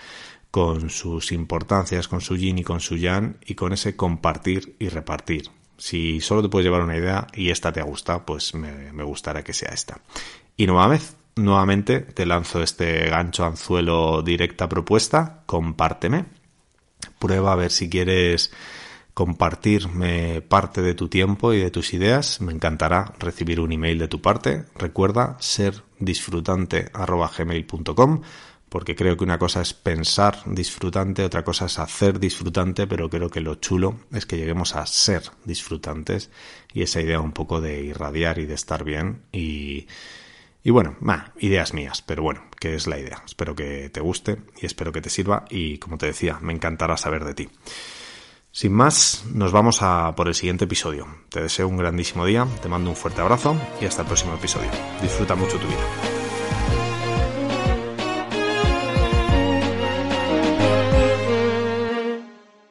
con 0.50 0.90
sus 0.90 1.30
importancias, 1.30 2.08
con 2.08 2.20
su 2.20 2.36
yin 2.36 2.58
y 2.58 2.64
con 2.64 2.80
su 2.80 2.96
yang, 2.96 3.36
y 3.46 3.54
con 3.54 3.72
ese 3.72 3.94
compartir 3.94 4.74
y 4.80 4.88
repartir. 4.88 5.50
Si 5.78 6.20
solo 6.20 6.42
te 6.42 6.48
puedes 6.48 6.64
llevar 6.64 6.82
una 6.82 6.96
idea 6.96 7.28
y 7.32 7.50
esta 7.50 7.72
te 7.72 7.82
gusta, 7.82 8.26
pues 8.26 8.52
me, 8.54 8.92
me 8.92 9.04
gustará 9.04 9.44
que 9.44 9.52
sea 9.52 9.70
esta. 9.70 10.00
Y 10.56 10.66
nuevamente, 10.66 11.06
nuevamente 11.36 12.00
te 12.00 12.26
lanzo 12.26 12.60
este 12.62 13.08
gancho 13.08 13.44
anzuelo 13.44 14.22
directa 14.22 14.68
propuesta, 14.68 15.44
compárteme. 15.46 16.24
Prueba 17.18 17.52
a 17.52 17.56
ver 17.56 17.70
si 17.70 17.88
quieres 17.88 18.52
compartirme 19.14 20.42
parte 20.42 20.82
de 20.82 20.94
tu 20.94 21.08
tiempo 21.08 21.52
y 21.52 21.60
de 21.60 21.70
tus 21.70 21.94
ideas. 21.94 22.40
Me 22.40 22.52
encantará 22.52 23.14
recibir 23.18 23.60
un 23.60 23.70
email 23.72 23.98
de 23.98 24.08
tu 24.08 24.20
parte. 24.20 24.64
Recuerda 24.74 25.36
ser 25.40 25.84
disfrutante.gmail.com 25.98 28.22
porque 28.68 28.96
creo 28.96 29.16
que 29.16 29.24
una 29.24 29.38
cosa 29.38 29.62
es 29.62 29.72
pensar 29.72 30.42
disfrutante, 30.44 31.24
otra 31.24 31.44
cosa 31.44 31.66
es 31.66 31.78
hacer 31.78 32.18
disfrutante, 32.18 32.88
pero 32.88 33.08
creo 33.08 33.30
que 33.30 33.40
lo 33.40 33.54
chulo 33.54 34.00
es 34.12 34.26
que 34.26 34.36
lleguemos 34.36 34.74
a 34.74 34.84
ser 34.86 35.22
disfrutantes 35.44 36.30
y 36.74 36.82
esa 36.82 37.00
idea 37.00 37.20
un 37.20 37.30
poco 37.32 37.60
de 37.60 37.84
irradiar 37.84 38.38
y 38.38 38.46
de 38.46 38.54
estar 38.54 38.82
bien 38.82 39.22
y, 39.32 39.86
y 40.66 40.70
bueno, 40.70 40.96
ideas 41.38 41.74
mías, 41.74 42.02
pero 42.02 42.24
bueno, 42.24 42.42
que 42.58 42.74
es 42.74 42.88
la 42.88 42.98
idea. 42.98 43.22
Espero 43.24 43.54
que 43.54 43.88
te 43.88 44.00
guste 44.00 44.38
y 44.60 44.66
espero 44.66 44.90
que 44.90 45.00
te 45.00 45.10
sirva 45.10 45.44
y 45.48 45.78
como 45.78 45.96
te 45.96 46.06
decía, 46.06 46.40
me 46.40 46.52
encantará 46.52 46.96
saber 46.96 47.24
de 47.24 47.34
ti. 47.34 47.48
Sin 48.50 48.72
más, 48.72 49.26
nos 49.32 49.52
vamos 49.52 49.78
a 49.82 50.16
por 50.16 50.26
el 50.26 50.34
siguiente 50.34 50.64
episodio. 50.64 51.06
Te 51.28 51.40
deseo 51.40 51.68
un 51.68 51.76
grandísimo 51.76 52.26
día, 52.26 52.48
te 52.62 52.68
mando 52.68 52.90
un 52.90 52.96
fuerte 52.96 53.20
abrazo 53.20 53.56
y 53.80 53.84
hasta 53.84 54.02
el 54.02 54.08
próximo 54.08 54.34
episodio. 54.34 54.70
Disfruta 55.00 55.36
mucho 55.36 55.56
tu 55.56 55.68
vida. 55.68 56.25